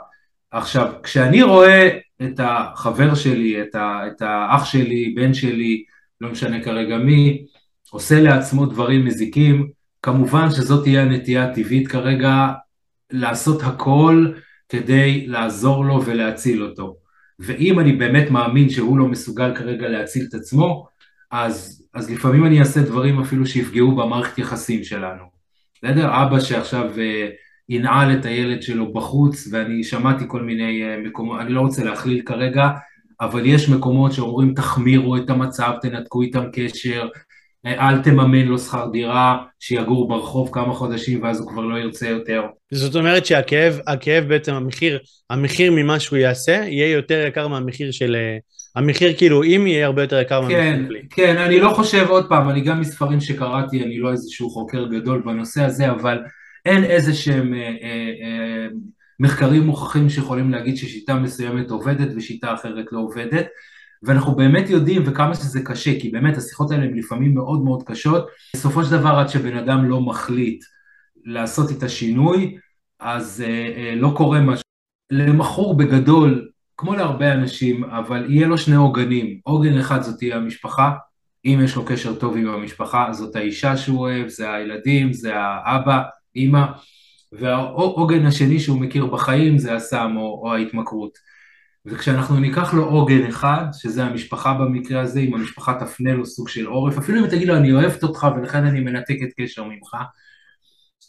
[0.52, 5.84] עכשיו, כשאני רואה את החבר שלי, את, ה, את האח שלי, בן שלי,
[6.22, 7.46] לא משנה כרגע מי,
[7.92, 9.70] עושה לעצמו דברים מזיקים,
[10.02, 12.48] כמובן שזאת תהיה הנטייה הטבעית כרגע
[13.12, 14.32] לעשות הכל
[14.70, 16.96] כדי לעזור לו ולהציל אותו.
[17.40, 20.88] ואם אני באמת מאמין שהוא לא מסוגל כרגע להציל את עצמו,
[21.32, 25.37] אז, אז לפעמים אני אעשה דברים אפילו שיפגעו במערכת יחסים שלנו.
[25.84, 26.24] בסדר?
[26.24, 26.92] אבא שעכשיו...
[26.96, 31.84] Uh, ינעל את הילד שלו בחוץ, ואני שמעתי כל מיני אה, מקומות, אני לא רוצה
[31.84, 32.70] להכליל כרגע,
[33.22, 37.08] אבל יש מקומות שאומרים תחמירו את המצב, תנתקו איתם קשר,
[37.66, 42.10] אה, אל תממן לו שכר דירה, שיגור ברחוב כמה חודשים ואז הוא כבר לא ירצה
[42.10, 42.44] יותר.
[42.74, 45.00] זאת אומרת שהכאב, הכאב בעצם, המחיר,
[45.30, 48.16] המחיר ממה שהוא יעשה, יהיה יותר יקר מהמחיר של...
[48.78, 51.02] המחיר כאילו, אם יהיה הרבה יותר יקר מהמחיר כן, שלי.
[51.10, 55.22] כן, אני לא חושב, עוד פעם, אני גם מספרים שקראתי, אני לא איזשהו חוקר גדול
[55.26, 56.20] בנושא הזה, אבל
[56.66, 58.68] אין איזה שהם אה, אה, אה,
[59.20, 63.46] מחקרים מוכחים שיכולים להגיד ששיטה מסוימת עובדת ושיטה אחרת לא עובדת
[64.04, 68.28] ואנחנו באמת יודעים וכמה שזה קשה כי באמת השיחות האלה הן לפעמים מאוד מאוד קשות
[68.56, 70.64] בסופו של דבר עד שבן אדם לא מחליט
[71.26, 72.58] לעשות את השינוי
[73.00, 74.64] אז אה, אה, לא קורה משהו
[75.12, 79.40] למכור בגדול כמו להרבה אנשים אבל יהיה לו שני עוגנים.
[79.44, 80.92] עוגן אחד זאת תהיה המשפחה.
[81.46, 86.02] אם יש לו קשר טוב עם המשפחה זאת האישה שהוא אוהב זה הילדים זה האבא
[86.36, 86.66] אימא,
[87.32, 91.12] והעוגן השני שהוא מכיר בחיים זה הסם או, או ההתמכרות.
[91.86, 96.66] וכשאנחנו ניקח לו עוגן אחד, שזה המשפחה במקרה הזה, אם המשפחה תפנה לו סוג של
[96.66, 99.96] עורף, אפילו אם תגיד לו אני אוהבת אותך ולכן אני מנתקת קשר ממך,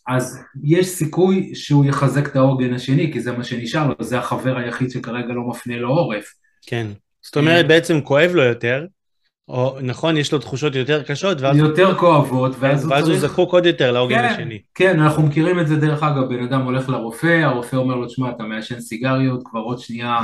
[0.09, 4.57] אז יש סיכוי שהוא יחזק את העוגן השני, כי זה מה שנשאר לו, זה החבר
[4.57, 6.35] היחיד שכרגע לא מפנה לו עורף.
[6.67, 6.87] כן,
[7.23, 8.87] זאת אומרת בעצם כואב לו יותר,
[9.49, 11.57] או נכון, יש לו תחושות יותר קשות, ואז...
[11.57, 14.59] יותר כואבות, ואז הוא ואז הוא זקוק עוד יותר לעוגן כן, השני.
[14.75, 18.31] כן, אנחנו מכירים את זה דרך אגב, בן אדם הולך לרופא, הרופא אומר לו, תשמע,
[18.31, 20.19] אתה מעשן סיגריות, כבר עוד שנייה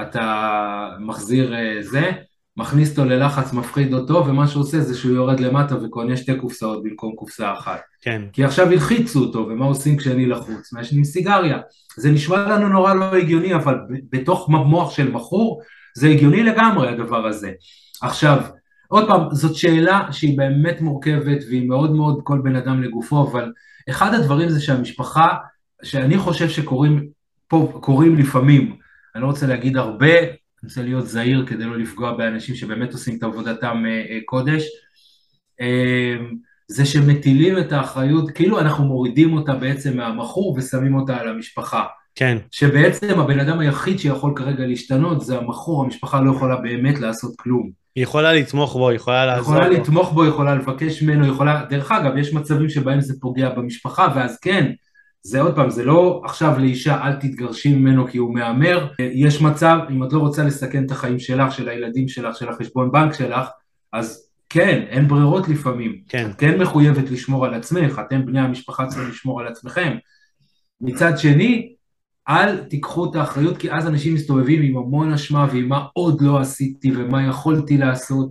[0.00, 2.10] אתה מחזיר אה, זה,
[2.56, 6.82] מכניס אותו ללחץ, מפחיד אותו, ומה שהוא עושה זה שהוא יורד למטה וקונה שתי קופסאות
[6.82, 7.80] במקום קופסה אחת.
[8.00, 8.22] כן.
[8.32, 10.72] כי עכשיו הלחיצו אותו, ומה עושים כשאני לחוץ?
[10.72, 11.58] מעשנים סיגריה.
[11.96, 13.78] זה נשמע לנו נורא לא הגיוני, אבל
[14.12, 15.60] בתוך מוח של מכור,
[15.94, 17.52] זה הגיוני לגמרי הדבר הזה.
[18.02, 18.38] עכשיו,
[18.88, 23.52] עוד פעם, זאת שאלה שהיא באמת מורכבת והיא מאוד מאוד כל בן אדם לגופו, אבל
[23.90, 25.28] אחד הדברים זה שהמשפחה,
[25.82, 27.06] שאני חושב שקורים
[27.48, 28.76] פה, קורים לפעמים,
[29.14, 30.14] אני לא רוצה להגיד הרבה,
[30.64, 34.64] רוצה להיות זהיר כדי לא לפגוע באנשים שבאמת עושים את עבודתם אה, אה, קודש,
[35.60, 36.16] אה,
[36.68, 41.84] זה שמטילים את האחריות, כאילו אנחנו מורידים אותה בעצם מהמכור ושמים אותה על המשפחה.
[42.14, 42.38] כן.
[42.50, 47.70] שבעצם הבן אדם היחיד שיכול כרגע להשתנות זה המכור, המשפחה לא יכולה באמת לעשות כלום.
[47.94, 51.64] היא יכולה לתמוך בו, היא יכולה לעזור יכולה לתמוך בו, יכולה לבקש ממנו, יכולה...
[51.70, 54.72] דרך אגב, יש מצבים שבהם זה פוגע במשפחה, ואז כן,
[55.26, 59.78] זה עוד פעם, זה לא עכשיו לאישה אל תתגרשי ממנו כי הוא מהמר, יש מצב,
[59.90, 63.48] אם את לא רוצה לסכן את החיים שלך, של הילדים שלך, של החשבון בנק שלך,
[63.92, 66.00] אז כן, אין ברירות לפעמים.
[66.08, 66.30] כן.
[66.30, 69.96] את כן מחויבת לשמור על עצמך, אתם בני המשפחה צריכים לשמור על עצמכם.
[70.80, 71.74] מצד שני,
[72.28, 76.40] אל תיקחו את האחריות, כי אז אנשים מסתובבים עם המון אשמה ועם מה עוד לא
[76.40, 78.30] עשיתי ומה יכולתי לעשות.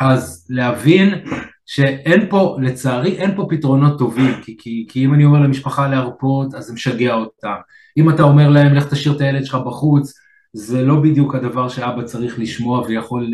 [0.00, 1.24] אז להבין
[1.66, 6.54] שאין פה, לצערי, אין פה פתרונות טובים, כי, כי, כי אם אני אומר למשפחה להרפות,
[6.54, 7.54] אז זה משגע אותם.
[7.96, 10.14] אם אתה אומר להם, לך תשאיר את הילד שלך בחוץ,
[10.52, 13.30] זה לא בדיוק הדבר שאבא צריך לשמוע ויכול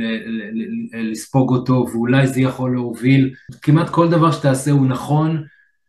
[1.11, 3.35] לספוג אותו, ואולי זה יכול להוביל.
[3.63, 5.43] כמעט כל דבר שתעשה הוא נכון,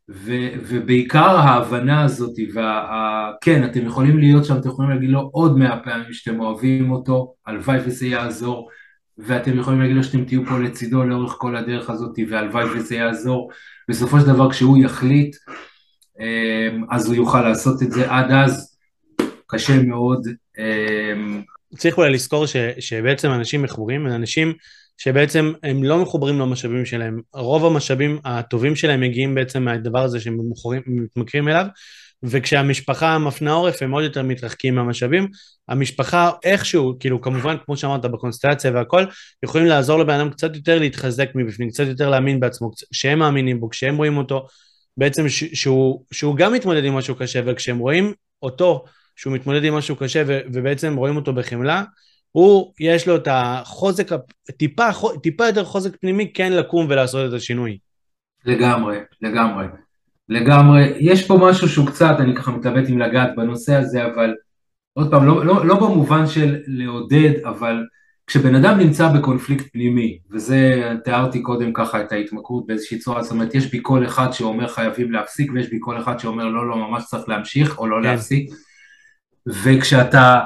[0.09, 0.31] ו,
[0.67, 6.13] ובעיקר ההבנה הזאת, וכן, אתם יכולים להיות שם, אתם יכולים להגיד לו עוד מאה פעמים
[6.13, 8.69] שאתם אוהבים אותו, הלוואי וזה יעזור,
[9.23, 13.51] ואתם יכולים להגיד לו שאתם תהיו פה לצידו לאורך כל הדרך הזאת, והלוואי וזה יעזור.
[13.89, 15.35] בסופו של דבר כשהוא יחליט,
[16.19, 18.11] אמ, אז הוא יוכל לעשות את זה.
[18.11, 18.77] עד אז,
[19.47, 20.27] קשה מאוד.
[21.77, 24.53] צריך אולי לזכור ש, שבעצם אנשים מכורים אנשים
[24.97, 30.37] שבעצם הם לא מחוברים למשאבים שלהם, רוב המשאבים הטובים שלהם מגיעים בעצם מהדבר הזה שהם
[30.85, 31.65] מתמכרים אליו,
[32.23, 35.27] וכשהמשפחה מפנה עורף הם עוד יותר מתרחקים מהמשאבים.
[35.67, 39.05] המשפחה איכשהו, כאילו כמובן כמו שאמרת בקונסטלציה והכל,
[39.45, 43.69] יכולים לעזור לבן אדם קצת יותר להתחזק מבפנים, קצת יותר להאמין בעצמו, כשהם מאמינים בו,
[43.69, 44.47] כשהם רואים אותו,
[44.97, 48.13] בעצם ש- שהוא, שהוא גם מתמודד עם משהו קשה, וכשהם רואים
[48.43, 51.83] אותו שהוא מתמודד עם משהו קשה ו- ובעצם רואים אותו בחמלה,
[52.31, 54.07] הוא, יש לו את החוזק,
[54.57, 54.87] טיפה,
[55.23, 57.77] טיפה יותר חוזק פנימי כן לקום ולעשות את השינוי.
[58.45, 59.65] לגמרי, לגמרי.
[60.31, 60.93] לגמרי.
[60.99, 64.33] יש פה משהו שהוא קצת, אני ככה מתלבט עם לגעת בנושא הזה, אבל
[64.93, 67.83] עוד פעם, לא, לא, לא במובן של לעודד, אבל
[68.27, 73.55] כשבן אדם נמצא בקונפליקט פנימי, וזה, תיארתי קודם ככה את ההתמכרות באיזושהי צורה, זאת אומרת,
[73.55, 77.03] יש בי קול אחד שאומר חייבים להפסיק, ויש בי קול אחד שאומר לא, לא, ממש
[77.05, 78.03] צריך להמשיך, או לא כן.
[78.03, 78.49] להפסיק,
[79.47, 80.39] וכשאתה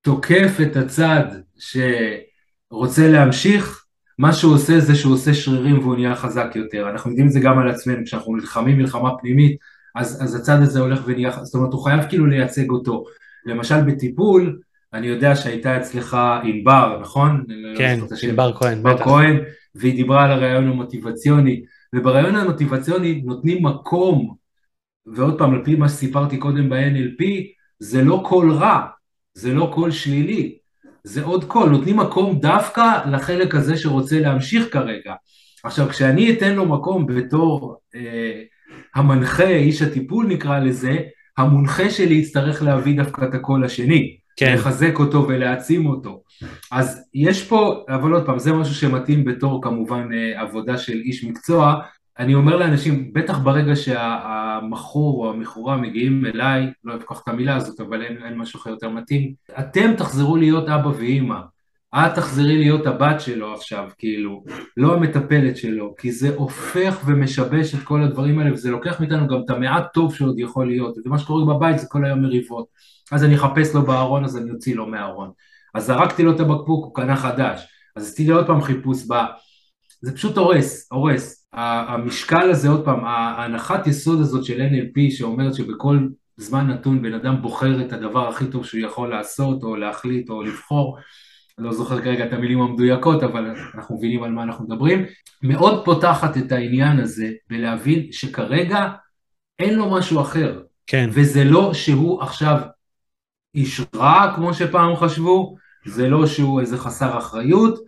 [0.00, 1.24] תוקף את הצד
[1.58, 3.79] שרוצה להמשיך,
[4.20, 6.90] מה שהוא עושה זה שהוא עושה שרירים והוא נהיה חזק יותר.
[6.90, 9.56] אנחנו יודעים את זה גם על עצמנו, כשאנחנו נלחמים מלחמה פנימית,
[9.94, 13.04] אז, אז הצד הזה הולך ונהיה, זאת אומרת הוא חייב כאילו לייצג אותו.
[13.46, 14.58] למשל בטיפול,
[14.92, 17.44] אני יודע שהייתה אצלך ענבר, נכון?
[17.76, 17.98] כן,
[18.28, 19.40] ענבר כהן, ענבר כהן,
[19.74, 21.62] והיא דיברה על הרעיון המוטיבציוני,
[21.94, 24.34] וברעיון המוטיבציוני נותנים מקום,
[25.06, 27.24] ועוד פעם, על פי מה שסיפרתי קודם ב-NLP,
[27.78, 28.86] זה לא קול רע,
[29.34, 30.59] זה לא קול שלילי,
[31.04, 35.14] זה עוד קול, נותנים מקום דווקא לחלק הזה שרוצה להמשיך כרגע.
[35.64, 38.42] עכשיו, כשאני אתן לו מקום בתור אה,
[38.94, 40.96] המנחה, איש הטיפול נקרא לזה,
[41.38, 44.16] המונחה שלי יצטרך להביא דווקא את הקול השני.
[44.36, 44.54] כן.
[44.54, 46.22] לחזק אותו ולהעצים אותו.
[46.72, 51.24] אז יש פה, אבל עוד פעם, זה משהו שמתאים בתור כמובן אה, עבודה של איש
[51.24, 51.74] מקצוע,
[52.20, 57.80] אני אומר לאנשים, בטח ברגע שהמכור או המכורה מגיעים אליי, לא כל את המילה הזאת,
[57.80, 61.38] אבל אין, אין משהו אחר יותר מתאים, אתם תחזרו להיות אבא ואימא.
[61.94, 64.44] את תחזרי להיות הבת שלו עכשיו, כאילו,
[64.76, 69.40] לא המטפלת שלו, כי זה הופך ומשבש את כל הדברים האלה, וזה לוקח מאיתנו גם
[69.44, 72.66] את המעט טוב שעוד יכול להיות, ומה שקורה בבית זה כל היום מריבות.
[73.12, 75.30] אז אני אחפש לו בארון, אז אני אוציא לו מהארון.
[75.74, 77.66] אז זרקתי לו את הבקבוק, הוא קנה חדש.
[77.96, 79.14] אז עשיתי לי עוד פעם חיפוש ב...
[80.00, 81.48] זה פשוט הורס, הורס.
[81.52, 85.98] המשקל הזה, עוד פעם, ההנחת יסוד הזאת של NLP שאומרת שבכל
[86.36, 90.42] זמן נתון בן אדם בוחר את הדבר הכי טוב שהוא יכול לעשות או להחליט או
[90.42, 90.98] לבחור,
[91.58, 95.04] אני לא זוכר כרגע את המילים המדויקות אבל אנחנו מבינים על מה אנחנו מדברים,
[95.42, 98.88] מאוד פותחת את העניין הזה בלהבין שכרגע
[99.58, 101.10] אין לו משהו אחר, כן.
[101.12, 102.58] וזה לא שהוא עכשיו
[103.54, 107.78] איש רע כמו שפעם חשבו, זה לא שהוא איזה חסר אחריות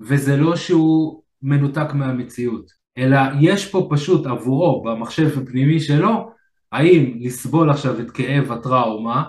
[0.00, 2.82] וזה לא שהוא מנותק מהמציאות.
[2.98, 6.30] אלא יש פה פשוט עבורו, במחשב הפנימי שלו,
[6.72, 9.22] האם לסבול עכשיו את כאב הטראומה,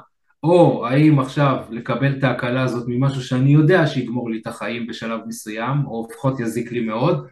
[0.43, 5.19] או האם עכשיו לקבל את ההקלה הזאת ממשהו שאני יודע שיגמור לי את החיים בשלב
[5.27, 7.27] מסוים, או לפחות יזיק לי מאוד,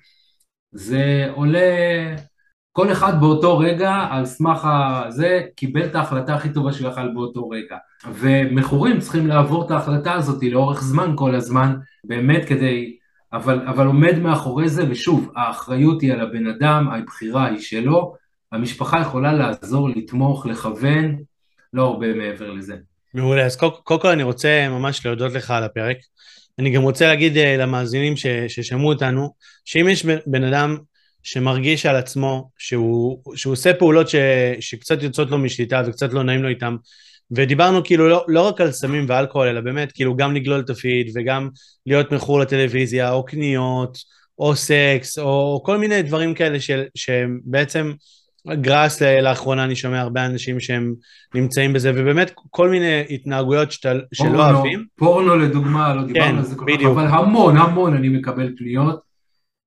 [0.72, 1.60] זה עולה,
[2.72, 4.68] כל אחד באותו רגע, על סמך
[5.06, 7.78] הזה, קיבל את ההחלטה הכי טובה שהוא יכל באותו רגע.
[8.14, 12.98] ומכורים צריכים לעבור את ההחלטה הזאת לאורך זמן כל הזמן, באמת כדי
[13.34, 18.16] אבל, אבל עומד מאחורי זה, ושוב, האחריות היא על הבן אדם, הבחירה היא שלו,
[18.52, 21.18] המשפחה יכולה לעזור, לתמוך, לכוון,
[21.74, 22.76] לא הרבה מעבר לזה.
[23.14, 25.98] מעולה, אז קודם כל, כל אני רוצה ממש להודות לך על הפרק.
[26.60, 29.34] אני גם רוצה להגיד uh, למאזינים ש, ששמעו אותנו,
[29.66, 30.78] שאם יש בן אדם
[31.24, 34.16] שמרגיש על עצמו שהוא, שהוא עושה פעולות ש,
[34.60, 36.76] שקצת יוצאות לו משליטה וקצת לא נעים לו איתם,
[37.36, 41.12] ודיברנו כאילו לא, לא רק על סמים ואלכוהול, אלא באמת כאילו גם לגלול את הפיד
[41.16, 41.50] וגם
[41.86, 43.98] להיות מכור לטלוויזיה, או קניות,
[44.40, 47.92] או סקס, או כל מיני דברים כאלה של, שבעצם
[48.48, 50.94] גראס לאחרונה אני שומע הרבה אנשים שהם
[51.36, 54.86] נמצאים בזה, ובאמת כל מיני התנהגויות שאתה, שלא אוהבים.
[54.96, 59.00] פורנו לדוגמה, לא דיברנו כן, על זה כל כך, אבל המון המון אני מקבל פניות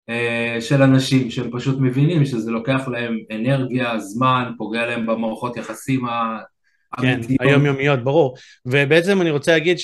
[0.08, 6.06] אה, של אנשים שהם פשוט מבינים שזה לוקח להם אנרגיה, זמן, פוגע להם במערכות יחסים
[7.00, 8.36] כן, היומיומיות, ברור.
[8.66, 9.78] ובעצם אני רוצה להגיד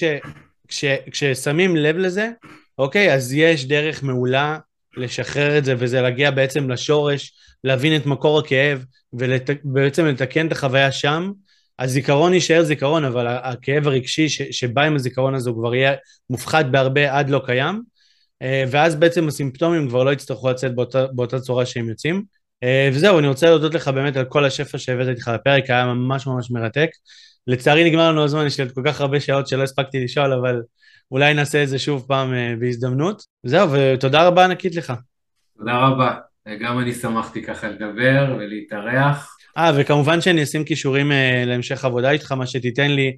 [0.68, 2.30] שכששמים לב לזה,
[2.78, 4.58] אוקיי, אז יש דרך מעולה
[4.96, 7.32] לשחרר את זה, וזה להגיע בעצם לשורש,
[7.64, 11.32] להבין את מקור הכאב, ובעצם לתקן את החוויה שם.
[11.78, 15.94] הזיכרון יישאר זיכרון, אבל הכאב הרגשי שבא עם הזיכרון הזה הוא כבר יהיה
[16.30, 17.82] מופחת בהרבה עד לא קיים,
[18.42, 22.24] אה, ואז בעצם הסימפטומים כבר לא יצטרכו לצאת באותה, באותה צורה שהם יוצאים.
[22.62, 26.26] אה, וזהו, אני רוצה להודות לך באמת על כל השפע שהבאת איתך לפרק, היה ממש
[26.26, 26.90] ממש מרתק.
[27.46, 30.60] לצערי נגמר לנו הזמן, יש לי עוד כל כך הרבה שעות שלא הספקתי לשאול, אבל
[31.10, 33.22] אולי נעשה את זה שוב פעם אה, בהזדמנות.
[33.42, 34.92] זהו, ותודה רבה ענקית לך.
[35.58, 36.14] תודה רבה.
[36.60, 39.36] גם אני שמחתי ככה לדבר ולהתארח.
[39.58, 43.16] אה, וכמובן שאני אשים כישורים אה, להמשך עבודה איתך, מה שתיתן לי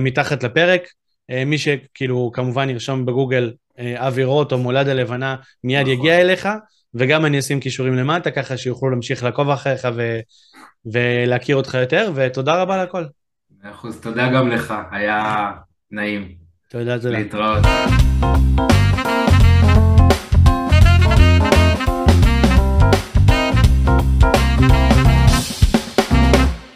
[0.00, 0.82] מתחת לפרק.
[1.46, 5.92] מי שכאילו כמובן ירשום בגוגל אבי רוט או מולד הלבנה, מיד נכון.
[5.92, 6.48] יגיע אליך,
[6.94, 10.20] וגם אני אשים כישורים למטה, ככה שיוכלו להמשיך לעקוב אחריך ו...
[10.92, 13.04] ולהכיר אותך יותר, ותודה רבה על הכל.
[13.62, 15.50] מאה אחוז, תודה גם לך, היה
[15.90, 16.34] נעים.
[16.68, 17.18] תודה, תודה.
[17.18, 17.62] להתראות.